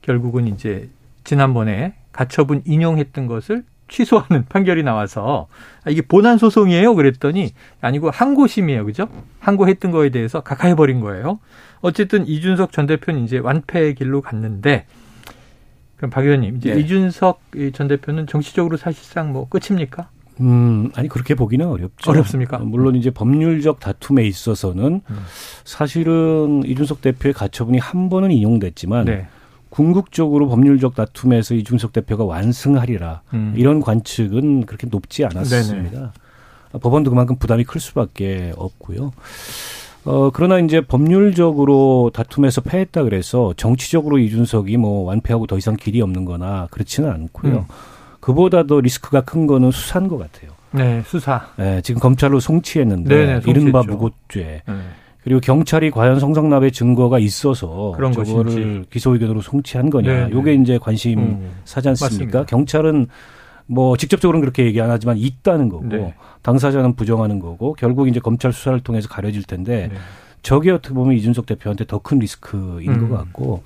결국은 0.03 0.47
이제 0.47 0.89
지난번에 1.25 1.95
가처분 2.13 2.63
인용했던 2.65 3.27
것을 3.27 3.65
취소하는 3.91 4.47
판결이 4.49 4.83
나와서 4.83 5.49
아, 5.85 5.91
이게 5.91 6.01
본안 6.01 6.39
소송이에요 6.39 6.95
그랬더니 6.95 7.51
아니고 7.81 8.11
항고심이에요 8.11 8.87
그죠 8.87 9.09
항고했던 9.41 9.91
거에 9.91 10.09
대해서 10.09 10.41
각하해 10.41 10.75
버린 10.75 11.01
거예요 11.01 11.41
어쨌든 11.83 12.27
이준석 12.27 12.73
전 12.73 12.87
대표는 12.87 13.25
이제 13.25 13.39
완패의 13.39 13.95
길로 13.97 14.23
갔는데 14.23 14.87
그럼 15.97 16.11
박 16.11 16.25
의원님 16.25 16.57
이제 16.57 16.75
네. 16.75 16.81
이준석 16.81 17.41
전 17.75 17.89
대표는 17.89 18.27
정치적으로 18.27 18.79
사실상 18.79 19.33
뭐 19.33 19.49
끝입니까? 19.49 20.09
음, 20.41 20.91
아니 20.95 21.09
그렇게 21.09 21.35
보기는 21.35 21.67
어렵죠. 21.67 22.11
어렵습니까? 22.11 22.59
물론 22.59 22.97
이제 22.97 23.11
법률적 23.11 23.79
다툼에 23.79 24.27
있어서는 24.27 25.03
음. 25.09 25.19
사실은 25.65 26.63
이준석 26.65 27.03
대표의 27.03 27.35
가처분이 27.35 27.79
한 27.79 28.09
번은 28.09 28.31
인용됐지만 28.31 29.05
네. 29.05 29.29
궁극적으로 29.71 30.49
법률적 30.49 30.95
다툼에서 30.95 31.55
이준석 31.55 31.93
대표가 31.93 32.25
완승하리라 32.25 33.23
음. 33.35 33.55
이런 33.57 33.81
관측은 33.81 34.67
그렇게 34.67 34.87
높지 34.91 35.25
않았습니다. 35.25 35.99
네네. 35.99 36.81
법원도 36.81 37.11
그만큼 37.11 37.37
부담이 37.37 37.65
클 37.65 37.81
수밖에 37.81 38.53
없고요. 38.57 39.13
어, 40.05 40.31
그러나 40.31 40.59
이제 40.59 40.81
법률적으로 40.81 42.11
다툼에서 42.15 42.61
패했다 42.63 43.05
그래서 43.05 43.53
정치적으로 43.57 44.19
이준석이 44.19 44.77
뭐 44.77 45.05
완패하고 45.05 45.47
더 45.47 45.59
이상 45.59 45.77
길이 45.77 46.01
없는 46.01 46.25
거나 46.25 46.69
그렇지는 46.71 47.11
않고요. 47.11 47.53
음. 47.53 47.65
그보다 48.21 48.65
도 48.65 48.81
리스크가 48.81 49.23
큰 49.23 49.47
거는 49.47 49.71
수사인 49.71 50.09
것 50.09 50.19
같아요. 50.19 50.53
네, 50.73 51.03
수사. 51.07 51.49
네, 51.57 51.81
지금 51.83 52.01
검찰로 52.01 52.39
송치했는데 52.39 53.15
네네, 53.15 53.41
이른바 53.47 53.83
무고죄. 53.83 54.63
네. 54.67 54.75
그리고 55.23 55.41
경찰이 55.41 55.91
과연 55.91 56.19
성상납의 56.19 56.73
증거가 56.73 57.19
있어서 57.19 57.93
그런 57.95 58.13
저거를 58.13 58.45
것인지. 58.45 58.85
기소 58.91 59.13
의견으로 59.13 59.41
송치한 59.43 59.91
거냐. 59.91 60.11
네, 60.13 60.25
네. 60.27 60.31
요게 60.33 60.55
이제 60.55 60.79
관심 60.79 61.19
음, 61.19 61.51
사지 61.65 61.89
않습니까? 61.89 62.15
맞습니다. 62.15 62.45
경찰은 62.47 63.07
뭐 63.67 63.97
직접적으로는 63.97 64.41
그렇게 64.41 64.65
얘기 64.65 64.81
안 64.81 64.91
하지만 64.91 65.17
있다는 65.19 65.69
거고 65.69 65.87
네. 65.87 66.15
당사자는 66.43 66.95
부정하는 66.97 67.39
거고 67.39 67.75
결국 67.75 68.09
이제 68.09 68.19
검찰 68.19 68.53
수사를 68.53 68.81
통해서 68.81 69.09
가려질 69.09 69.45
텐데 69.45 69.89
네. 69.93 69.99
저게 70.43 70.71
어떻게 70.71 70.95
보면 70.95 71.15
이준석 71.17 71.45
대표한테 71.47 71.85
더 71.85 71.99
큰 71.99 72.19
리스크인 72.19 72.89
음. 72.91 73.09
것 73.11 73.17
같고 73.19 73.63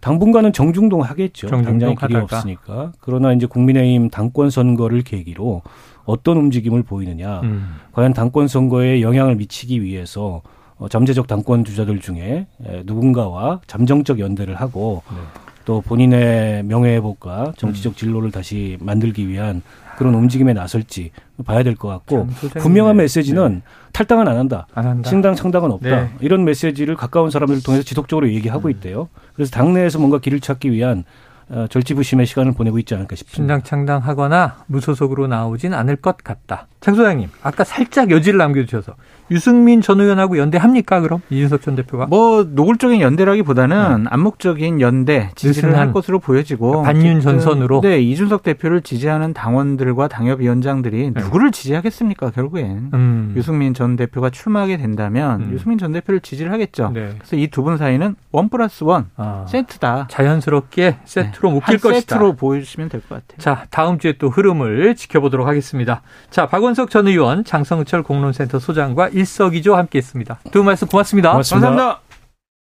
당분간은 0.00 0.52
정중동 0.52 1.02
하겠죠. 1.02 1.48
정중동 1.48 1.94
당장 1.94 2.08
길이 2.08 2.14
하다가. 2.18 2.36
없으니까. 2.36 2.92
그러나 3.00 3.32
이제 3.32 3.46
국민의힘 3.46 4.10
당권 4.10 4.50
선거를 4.50 5.02
계기로 5.02 5.62
어떤 6.04 6.36
움직임을 6.36 6.82
보이느냐. 6.84 7.40
음. 7.42 7.70
과연 7.92 8.12
당권 8.12 8.46
선거에 8.48 9.02
영향을 9.02 9.34
미치기 9.36 9.82
위해서 9.82 10.42
어, 10.44 10.57
잠재적 10.88 11.26
당권 11.26 11.64
주자들 11.64 12.00
중에 12.00 12.46
누군가와 12.84 13.60
잠정적 13.66 14.18
연대를 14.20 14.54
하고 14.54 15.02
네. 15.10 15.16
또 15.64 15.80
본인의 15.82 16.62
명예회복과 16.64 17.52
정치적 17.56 17.92
음. 17.92 17.94
진로를 17.94 18.30
다시 18.30 18.78
만들기 18.80 19.28
위한 19.28 19.60
그런 19.98 20.14
움직임에 20.14 20.52
나설지 20.54 21.10
봐야 21.44 21.62
될 21.62 21.74
것 21.74 21.88
같고 21.88 22.28
분명한 22.60 22.96
메시지는 22.96 23.54
네. 23.54 23.62
탈당은 23.92 24.28
안 24.28 24.36
한다. 24.38 24.66
안 24.74 24.86
한다. 24.86 25.10
신당 25.10 25.34
창당은 25.34 25.70
없다. 25.72 25.88
네. 26.04 26.10
이런 26.20 26.44
메시지를 26.44 26.94
가까운 26.96 27.30
사람들을 27.30 27.62
통해서 27.64 27.82
지속적으로 27.84 28.32
얘기하고 28.32 28.68
음. 28.68 28.70
있대요. 28.70 29.08
그래서 29.34 29.50
당내에서 29.50 29.98
뭔가 29.98 30.18
길을 30.20 30.40
찾기 30.40 30.70
위한 30.72 31.04
어, 31.50 31.66
절치부심의 31.70 32.26
시간을 32.26 32.52
보내고 32.52 32.78
있지 32.78 32.94
않을까 32.94 33.16
싶습니다. 33.16 33.54
신당 33.54 33.62
창당하거나 33.62 34.64
무소속으로 34.66 35.26
나오진 35.26 35.74
않을 35.74 35.96
것 35.96 36.18
같다. 36.18 36.66
장 36.80 36.94
소장님, 36.94 37.28
아까 37.42 37.64
살짝 37.64 38.10
여지를 38.10 38.38
남겨주셔서 38.38 38.94
유승민 39.30 39.80
전 39.82 40.00
의원하고 40.00 40.38
연대합니까? 40.38 41.00
그럼 41.00 41.20
이준석 41.28 41.60
전 41.60 41.74
대표가? 41.76 42.06
뭐 42.06 42.46
노골적인 42.48 43.00
연대라기보다는 43.00 44.04
네. 44.04 44.08
암묵적인 44.10 44.80
연대 44.80 45.30
지지를 45.34 45.76
할 45.76 45.92
것으로 45.92 46.18
보여지고 46.18 46.82
반윤 46.82 47.20
전선으로. 47.20 47.80
네, 47.82 48.00
이준석 48.00 48.42
대표를 48.42 48.80
지지하는 48.80 49.34
당원들과 49.34 50.08
당협위원장들이 50.08 51.10
네. 51.12 51.20
누구를 51.20 51.50
지지하겠습니까? 51.50 52.30
결국엔 52.30 52.90
음. 52.94 53.34
유승민 53.36 53.74
전 53.74 53.96
대표가 53.96 54.30
출마하게 54.30 54.78
된다면 54.78 55.42
음. 55.42 55.50
유승민 55.52 55.78
전 55.78 55.92
대표를 55.92 56.20
지지를 56.20 56.52
하겠죠. 56.52 56.90
네. 56.94 57.10
그래서 57.18 57.36
이 57.36 57.48
두 57.48 57.62
분 57.64 57.76
사이는 57.76 58.14
원 58.32 58.48
플러스 58.48 58.84
원 58.84 59.10
아. 59.16 59.44
세트다. 59.48 60.06
자연스럽게 60.10 60.98
세트로 61.04 61.48
네. 61.50 61.54
묶일 61.56 61.78
것이다. 61.78 62.00
세트로 62.14 62.34
보여주시면 62.36 62.88
될 62.88 63.00
것 63.02 63.08
같아요. 63.10 63.38
자, 63.38 63.66
다음 63.70 63.98
주에 63.98 64.14
또 64.18 64.28
흐름을 64.30 64.94
지켜보도록 64.96 65.46
하겠습니다. 65.46 66.02
자, 66.30 66.46
박원 66.46 66.67
석 66.74 66.90
전 66.90 67.06
의원, 67.06 67.44
장성철 67.44 68.02
공론센터 68.02 68.58
소장과 68.58 69.08
일석이조 69.08 69.76
함께했습니다. 69.76 70.40
두 70.52 70.62
말씀 70.64 70.88
고맙습니다. 70.88 71.32
고맙습니다. 71.32 71.68
감사합니다. 71.68 72.07